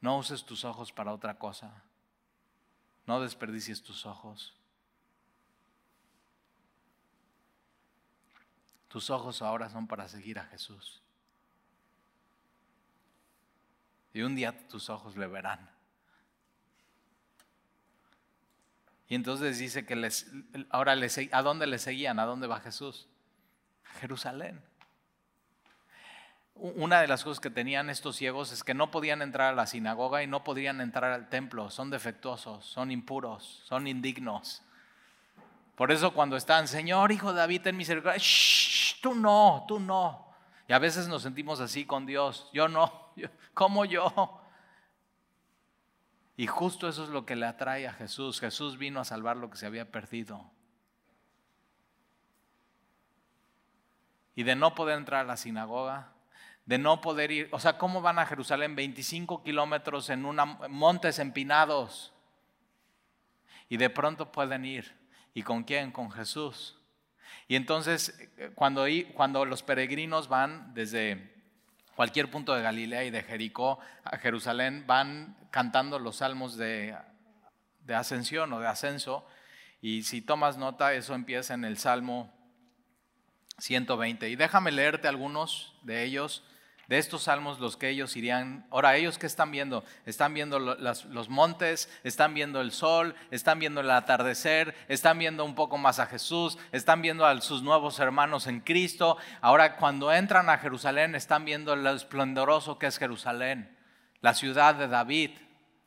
[0.01, 1.83] No uses tus ojos para otra cosa.
[3.07, 4.55] No desperdicies tus ojos.
[8.89, 11.03] Tus ojos ahora son para seguir a Jesús.
[14.13, 15.74] Y un día tus ojos le verán.
[19.09, 20.31] Y entonces dice que les,
[20.71, 22.19] ahora les, ¿a dónde le seguían?
[22.19, 23.09] ¿A dónde va Jesús?
[24.01, 24.63] Jerusalén.
[26.55, 29.67] Una de las cosas que tenían estos ciegos es que no podían entrar a la
[29.67, 31.69] sinagoga y no podían entrar al templo.
[31.69, 34.63] Son defectuosos, son impuros, son indignos.
[35.75, 40.25] Por eso cuando están, Señor, hijo de David, ten misericordia, Shh, tú no, tú no.
[40.69, 42.49] Y a veces nos sentimos así con Dios.
[42.53, 43.11] Yo no,
[43.55, 44.41] ¿cómo yo?
[46.37, 48.41] Y justo eso es lo que le atrae a Jesús.
[48.41, 50.51] Jesús vino a salvar lo que se había perdido.
[54.35, 56.13] Y de no poder entrar a la sinagoga,
[56.67, 61.21] de no poder ir, o sea, ¿cómo van a Jerusalén 25 kilómetros en una, montes
[61.21, 62.13] empinados?
[63.69, 64.97] Y de pronto pueden ir.
[65.35, 65.93] ¿Y con quién?
[65.93, 66.81] Con Jesús.
[67.47, 71.34] Y entonces, eh, cuando, cuando los peregrinos van desde
[71.97, 76.97] cualquier punto de Galilea y de Jericó a Jerusalén, van cantando los salmos de,
[77.81, 79.27] de ascensión o de ascenso.
[79.81, 82.33] Y si tomas nota, eso empieza en el Salmo
[83.59, 84.29] 120.
[84.31, 86.43] Y déjame leerte algunos de ellos
[86.89, 88.67] de estos salmos los que ellos irían.
[88.71, 93.81] Ahora, ellos que están viendo, están viendo los montes, están viendo el sol, están viendo
[93.81, 98.47] el atardecer, están viendo un poco más a Jesús, están viendo a sus nuevos hermanos
[98.47, 99.17] en Cristo.
[99.41, 103.77] Ahora, cuando entran a Jerusalén, están viendo lo esplendoroso que es Jerusalén,
[104.21, 105.31] la ciudad de David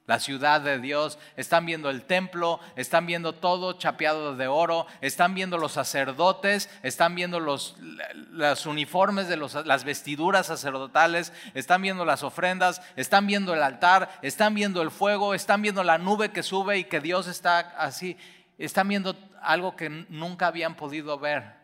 [0.08, 5.36] la ciudad de Dios, están viendo el templo, están viendo todo chapeado de oro, están
[5.36, 7.76] viendo los sacerdotes, están viendo los,
[8.66, 14.82] uniformes de las vestiduras sacerdotales, están viendo las ofrendas, están viendo el altar, están viendo
[14.82, 18.18] el fuego, están viendo la nube que sube y que Dios está así,
[18.58, 21.58] están viendo algo que nunca habían podido ver.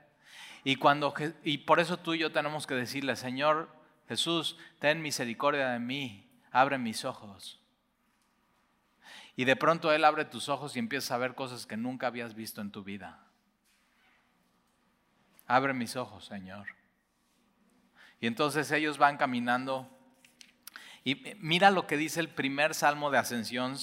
[0.66, 1.14] Y, cuando,
[1.46, 3.70] y por eso tú y yo tenemos que decirle, Señor
[4.10, 7.63] Jesús, ten misericordia de mí abre mis ojos.
[9.36, 12.36] Y de pronto Él abre tus ojos y empiezas a ver cosas que nunca habías
[12.36, 13.20] visto en tu vida.
[15.48, 16.68] Abre mis ojos, Señor.
[18.20, 19.90] Y entonces ellos van caminando.
[21.04, 23.76] Y mira lo que dice el primer salmo de ascensión,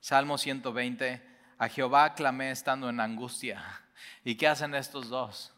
[0.00, 1.22] Salmo 120.
[1.58, 3.62] A Jehová clamé estando en angustia.
[4.24, 5.52] ¿Y qué hacen estos dos?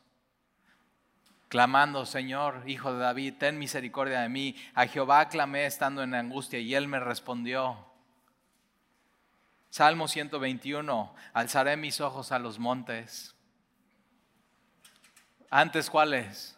[1.49, 4.57] Clamando, Señor, Hijo de David, ten misericordia de mí.
[4.75, 7.94] A Jehová clamé estando en angustia y él me respondió.
[9.75, 13.35] Salmo 121, alzaré mis ojos a los montes.
[15.51, 16.57] Antes, ¿cuáles?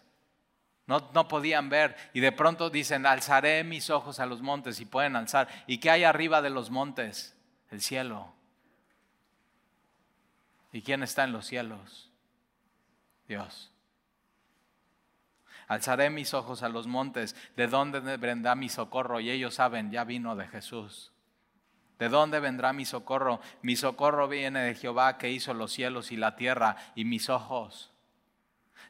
[0.86, 4.84] No, no, podían ver y de pronto dicen, alzaré mis ojos a los montes y
[4.84, 5.48] pueden alzar.
[5.66, 7.34] ¿Y qué hay arriba de los montes?
[7.70, 8.34] El cielo.
[10.70, 12.10] ¿Y quién está en los cielos?
[13.26, 13.72] Dios.
[15.68, 19.20] Alzaré mis ojos a los montes, ¿de dónde vendrá mi socorro?
[19.20, 21.12] Y ellos saben, ya vino de Jesús.
[21.98, 23.40] ¿De dónde vendrá mi socorro?
[23.62, 27.90] Mi socorro viene de Jehová que hizo los cielos y la tierra y mis ojos.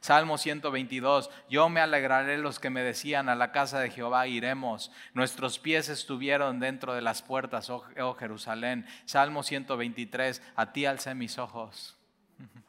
[0.01, 4.93] Salmo 122, yo me alegraré los que me decían, a la casa de Jehová iremos.
[5.15, 8.87] Nuestros pies estuvieron dentro de las puertas, oh, oh Jerusalén.
[9.05, 11.97] Salmo 123, a ti alcé mis ojos.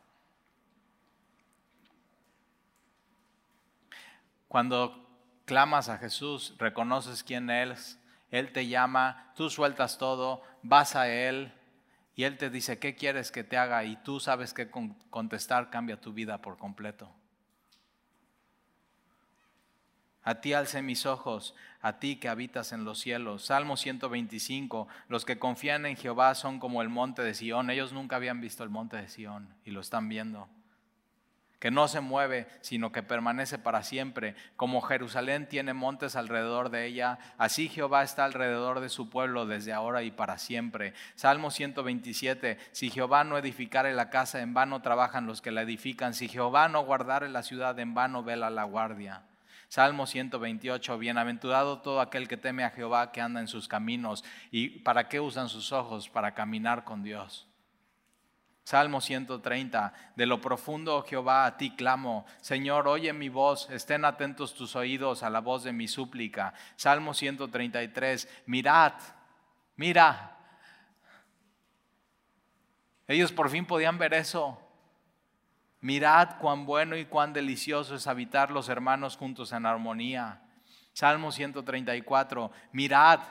[4.48, 5.08] Cuando
[5.46, 7.97] clamas a Jesús, reconoces quién es,
[8.32, 11.54] Él te llama, tú sueltas todo, vas a Él
[12.16, 13.84] y Él te dice, ¿qué quieres que te haga?
[13.84, 14.70] Y tú sabes que
[15.10, 17.10] contestar cambia tu vida por completo.
[20.24, 23.46] A ti alcé mis ojos, a ti que habitas en los cielos.
[23.46, 27.70] Salmo 125, los que confían en Jehová son como el monte de Sión.
[27.70, 30.50] Ellos nunca habían visto el monte de Sión y lo están viendo
[31.60, 34.36] que no se mueve, sino que permanece para siempre.
[34.56, 39.74] Como Jerusalén tiene montes alrededor de ella, así Jehová está alrededor de su pueblo desde
[39.74, 40.94] ahora y para siempre.
[41.16, 46.14] Salmo 127, si Jehová no edificare la casa, en vano trabajan los que la edifican.
[46.14, 49.24] Si Jehová no guardare la ciudad, en vano vela la guardia.
[49.70, 54.24] Salmo 128, bienaventurado todo aquel que teme a Jehová, que anda en sus caminos.
[54.50, 56.08] ¿Y para qué usan sus ojos?
[56.08, 57.48] Para caminar con Dios.
[58.68, 62.26] Salmo 130, de lo profundo, oh Jehová, a ti clamo.
[62.42, 66.54] Señor, oye mi voz, estén atentos tus oídos a la voz de mi súplica.
[66.76, 68.92] Salmo 133, mirad,
[69.78, 70.36] mira.
[73.08, 74.62] Ellos por fin podían ver eso.
[75.80, 80.42] Mirad cuán bueno y cuán delicioso es habitar los hermanos juntos en armonía.
[80.92, 83.22] Salmo 134, mirad,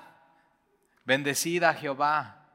[1.05, 2.46] bendecida Jehová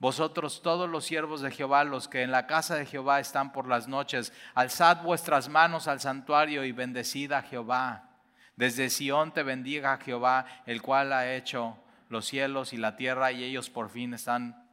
[0.00, 3.68] vosotros todos los siervos de Jehová, los que en la casa de Jehová están por
[3.68, 8.08] las noches, alzad vuestras manos al santuario y bendecid a Jehová.
[8.56, 11.76] Desde Sión te bendiga Jehová, el cual ha hecho
[12.08, 14.66] los cielos y la tierra, y ellos por fin están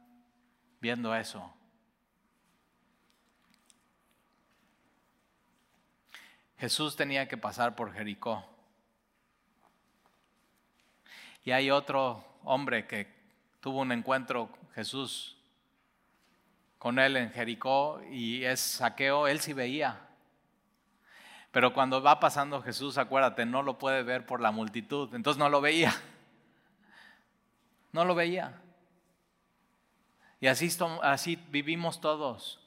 [0.80, 1.54] viendo eso.
[6.56, 8.46] Jesús tenía que pasar por Jericó.
[11.44, 13.17] Y hay otro hombre que
[13.60, 15.36] tuvo un encuentro Jesús
[16.78, 20.00] con él en Jericó y es saqueo, él sí veía.
[21.50, 25.48] Pero cuando va pasando Jesús, acuérdate, no lo puede ver por la multitud, entonces no
[25.48, 25.94] lo veía.
[27.90, 28.60] No lo veía.
[30.40, 30.68] Y así,
[31.02, 32.60] así vivimos todos.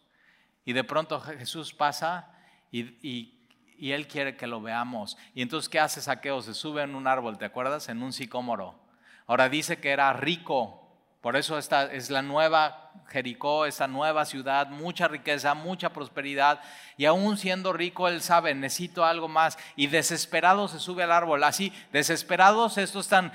[0.66, 2.34] Y de pronto Jesús pasa
[2.72, 3.38] y,
[3.78, 5.18] y, Él quiere que lo veamos.
[5.34, 6.42] Y entonces, ¿qué hace Saqueo?
[6.42, 7.88] Se sube en un árbol, ¿te acuerdas?
[7.88, 8.80] En un sicómoro.
[9.28, 10.81] Ahora dice que era rico
[11.22, 16.62] por eso esta es la nueva Jericó, esta nueva ciudad, mucha riqueza, mucha prosperidad.
[16.98, 19.60] Y aún siendo rico, él sabe, necesito algo más.
[19.76, 21.44] Y desesperado se sube al árbol.
[21.44, 23.32] Así, desesperados, estos están,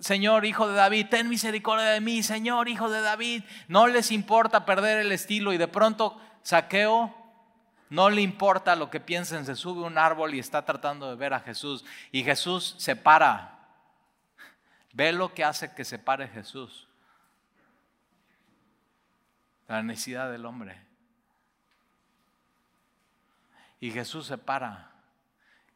[0.00, 3.42] Señor, hijo de David, ten misericordia de mí, Señor, hijo de David.
[3.68, 5.52] No les importa perder el estilo.
[5.52, 7.14] Y de pronto, saqueo,
[7.90, 11.34] no le importa lo que piensen, se sube un árbol y está tratando de ver
[11.34, 11.84] a Jesús.
[12.12, 13.58] Y Jesús se para.
[14.94, 16.88] Ve lo que hace que se pare Jesús
[19.68, 20.80] la necesidad del hombre.
[23.80, 24.92] Y Jesús se para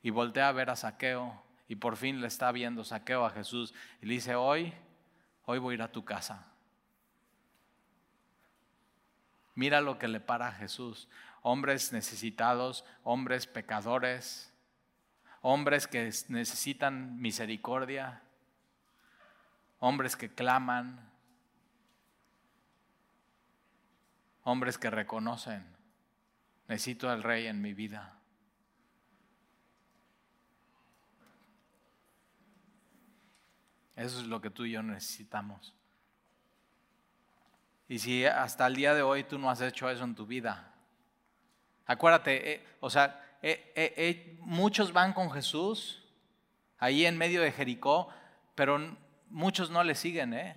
[0.03, 3.75] y voltea a ver a Saqueo y por fin le está viendo Saqueo a Jesús
[4.01, 4.73] y le dice, hoy,
[5.45, 6.47] hoy voy a ir a tu casa.
[9.55, 11.09] Mira lo que le para a Jesús.
[11.43, 14.53] Hombres necesitados, hombres pecadores,
[15.43, 18.23] hombres que necesitan misericordia,
[19.81, 21.08] hombres que claman,
[24.49, 25.65] hombres que reconocen,
[26.69, 28.19] necesito al rey en mi vida.
[33.95, 35.75] Eso es lo que tú y yo necesitamos.
[37.89, 40.73] Y si hasta el día de hoy tú no has hecho eso en tu vida,
[41.87, 46.03] acuérdate, eh, o sea, eh, eh, muchos van con Jesús
[46.79, 48.09] ahí en medio de Jericó,
[48.55, 48.97] pero
[49.29, 50.57] muchos no le siguen, ¿eh?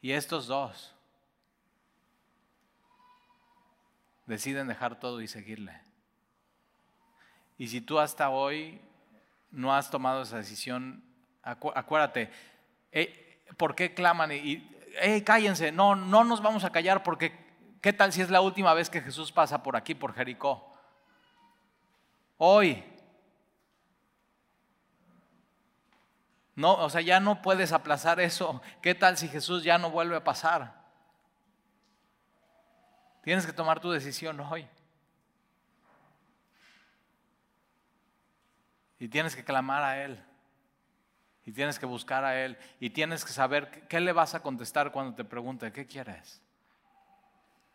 [0.00, 0.94] Y estos dos
[4.26, 5.80] deciden dejar todo y seguirle.
[7.56, 8.80] Y si tú hasta hoy
[9.50, 11.02] no has tomado esa decisión,
[11.42, 12.30] acuérdate,
[12.92, 14.30] eh, ¿por qué claman?
[14.32, 14.68] Y,
[15.24, 17.32] cállense, no, no nos vamos a callar porque
[17.80, 20.72] ¿qué tal si es la última vez que Jesús pasa por aquí, por Jericó?
[22.36, 22.84] Hoy.
[26.58, 28.60] No, o sea, ya no puedes aplazar eso.
[28.82, 30.74] ¿Qué tal si Jesús ya no vuelve a pasar?
[33.22, 34.66] Tienes que tomar tu decisión hoy.
[38.98, 40.20] Y tienes que clamar a Él.
[41.46, 42.58] Y tienes que buscar a Él.
[42.80, 46.42] Y tienes que saber qué le vas a contestar cuando te pregunte, ¿qué quieres?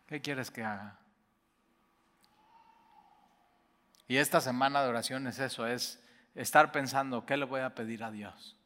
[0.06, 0.98] ¿Qué quieres que haga?
[4.08, 6.04] Y esta semana de oración es eso, es
[6.34, 8.58] estar pensando, ¿qué le voy a pedir a Dios?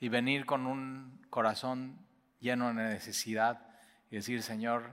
[0.00, 1.98] Y venir con un corazón
[2.40, 3.60] lleno de necesidad
[4.10, 4.90] y decir, Señor,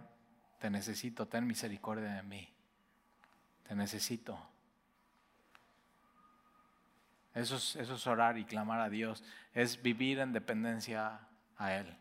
[0.59, 2.53] te necesito, ten misericordia de mí.
[3.67, 4.37] Te necesito.
[7.33, 9.23] Eso es, eso es orar y clamar a Dios.
[9.53, 11.19] Es vivir en dependencia
[11.57, 11.95] a Él.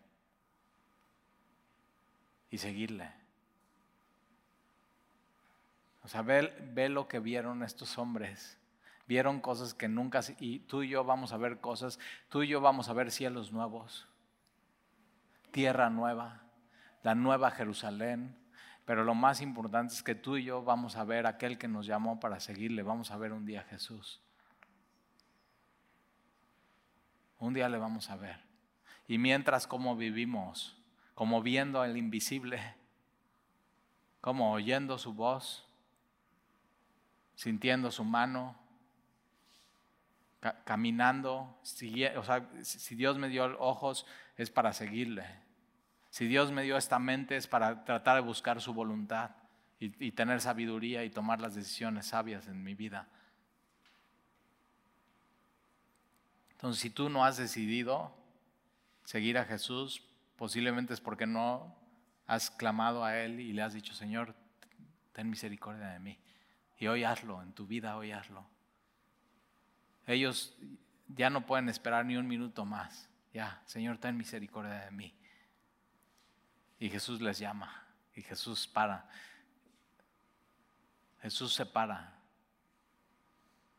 [2.51, 3.13] Y seguirle.
[6.05, 8.57] O sea, ve, ve, lo que vieron estos hombres.
[9.07, 10.21] Vieron cosas que nunca...
[10.41, 11.99] Y tú y yo vamos a ver cosas.
[12.29, 14.09] Tú y yo vamos a ver cielos nuevos.
[15.53, 16.43] Tierra nueva.
[17.03, 18.37] La nueva Jerusalén.
[18.85, 21.87] Pero lo más importante es que tú y yo vamos a ver aquel que nos
[21.87, 22.83] llamó para seguirle.
[22.83, 24.21] Vamos a ver un día a Jesús.
[27.39, 28.41] Un día le vamos a ver.
[29.09, 30.77] Y mientras como vivimos,
[31.15, 32.61] como viendo el invisible,
[34.21, 35.69] como oyendo su voz,
[37.37, 38.57] sintiendo su mano,
[40.64, 44.07] caminando, o sea, si Dios me dio ojos
[44.37, 45.24] es para seguirle.
[46.11, 49.30] Si Dios me dio esta mente es para tratar de buscar su voluntad
[49.78, 53.09] y tener sabiduría y tomar las decisiones sabias en mi vida.
[56.53, 58.16] Entonces, si tú no has decidido
[59.05, 60.03] seguir a Jesús,
[60.37, 61.76] posiblemente es porque no
[62.26, 64.34] has clamado a Él y le has dicho, Señor,
[65.12, 66.18] ten misericordia de mí.
[66.78, 68.47] Y hoy hazlo, en tu vida hoy hazlo.
[70.07, 70.57] Ellos
[71.09, 73.09] ya no pueden esperar ni un minuto más.
[73.33, 75.15] Ya, Señor, ten misericordia de mí.
[76.79, 77.85] Y Jesús les llama.
[78.15, 79.09] Y Jesús para.
[81.21, 82.17] Jesús se para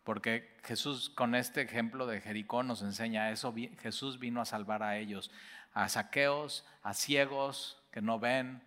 [0.08, 3.54] porque Jesús con este ejemplo de Jericó nos enseña eso.
[3.82, 5.32] Jesús vino a salvar a ellos,
[5.74, 8.64] a saqueos, a ciegos que no ven,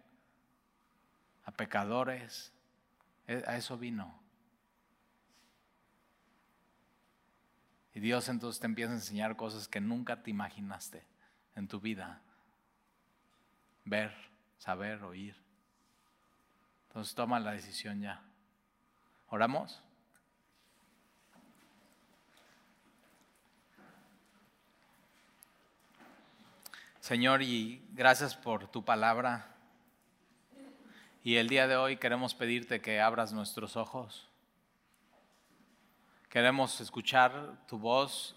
[1.47, 2.53] a pecadores.
[3.27, 4.20] E, a eso vino.
[7.95, 11.05] Y Dios entonces te empieza a enseñar cosas que nunca te imaginaste
[11.57, 12.21] en tu vida.
[13.85, 14.15] Ver,
[14.59, 15.37] saber, oír.
[16.89, 18.23] Entonces toma la decisión ya.
[19.29, 19.83] ¿Oramos?
[27.01, 29.49] Señor, y gracias por tu palabra.
[31.25, 34.30] Y el día de hoy queremos pedirte que abras nuestros ojos.
[36.31, 38.37] Queremos escuchar tu voz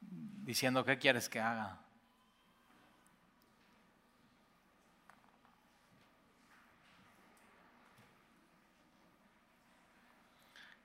[0.00, 1.80] diciendo qué quieres que haga.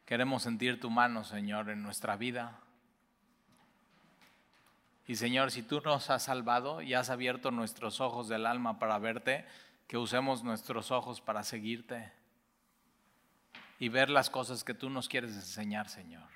[0.07, 2.59] Queremos sentir tu mano, Señor, en nuestra vida.
[5.05, 8.97] Y Señor, si tú nos has salvado y has abierto nuestros ojos del alma para
[8.97, 9.45] verte,
[9.87, 12.11] que usemos nuestros ojos para seguirte
[13.81, 16.29] y ver las cosas que tú nos quieres enseñar, Señor.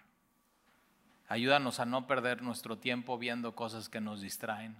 [1.27, 4.75] Ayúdanos a no perder nuestro tiempo viendo cosas que nos distraen,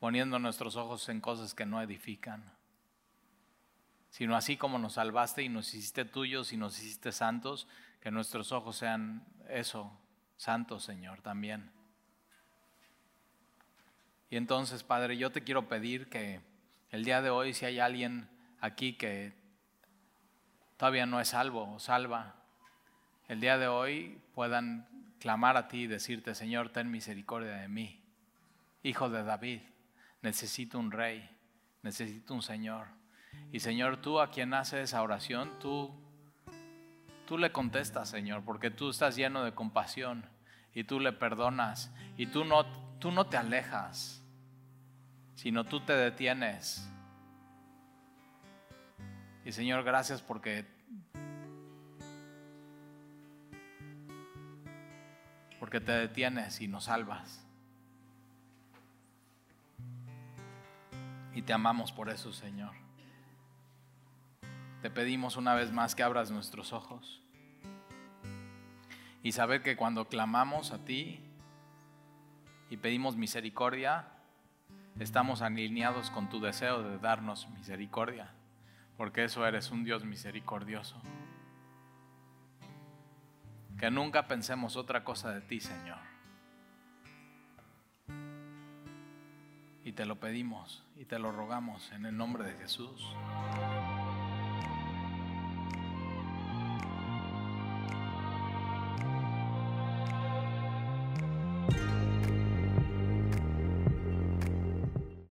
[0.00, 2.50] poniendo nuestros ojos en cosas que no edifican,
[4.08, 7.68] sino así como nos salvaste y nos hiciste tuyos y nos hiciste santos,
[8.00, 9.92] que nuestros ojos sean eso,
[10.38, 11.70] Santo Señor también.
[14.30, 16.40] Y entonces, Padre, yo te quiero pedir que
[16.88, 18.30] el día de hoy, si hay alguien
[18.62, 19.41] aquí que
[20.82, 22.34] todavía no es salvo o salva,
[23.28, 24.88] el día de hoy puedan
[25.20, 28.02] clamar a ti y decirte, Señor, ten misericordia de mí,
[28.82, 29.60] hijo de David,
[30.22, 31.30] necesito un rey,
[31.82, 32.88] necesito un Señor.
[33.52, 35.94] Y Señor, tú a quien hace esa oración, tú
[37.28, 40.26] Tú le contestas, Señor, porque tú estás lleno de compasión
[40.74, 42.66] y tú le perdonas y tú no,
[42.98, 44.26] tú no te alejas,
[45.36, 46.91] sino tú te detienes.
[49.44, 50.66] Y Señor, gracias porque
[55.58, 57.46] porque te detienes y nos salvas.
[61.34, 62.74] Y te amamos por eso, Señor.
[64.82, 67.22] Te pedimos una vez más que abras nuestros ojos
[69.22, 71.20] y saber que cuando clamamos a ti
[72.68, 74.08] y pedimos misericordia,
[74.98, 78.32] estamos alineados con tu deseo de darnos misericordia,
[78.96, 81.00] porque eso eres un Dios misericordioso.
[83.78, 85.98] Que nunca pensemos otra cosa de ti, Señor.
[89.84, 93.04] Y te lo pedimos y te lo rogamos en el nombre de Jesús.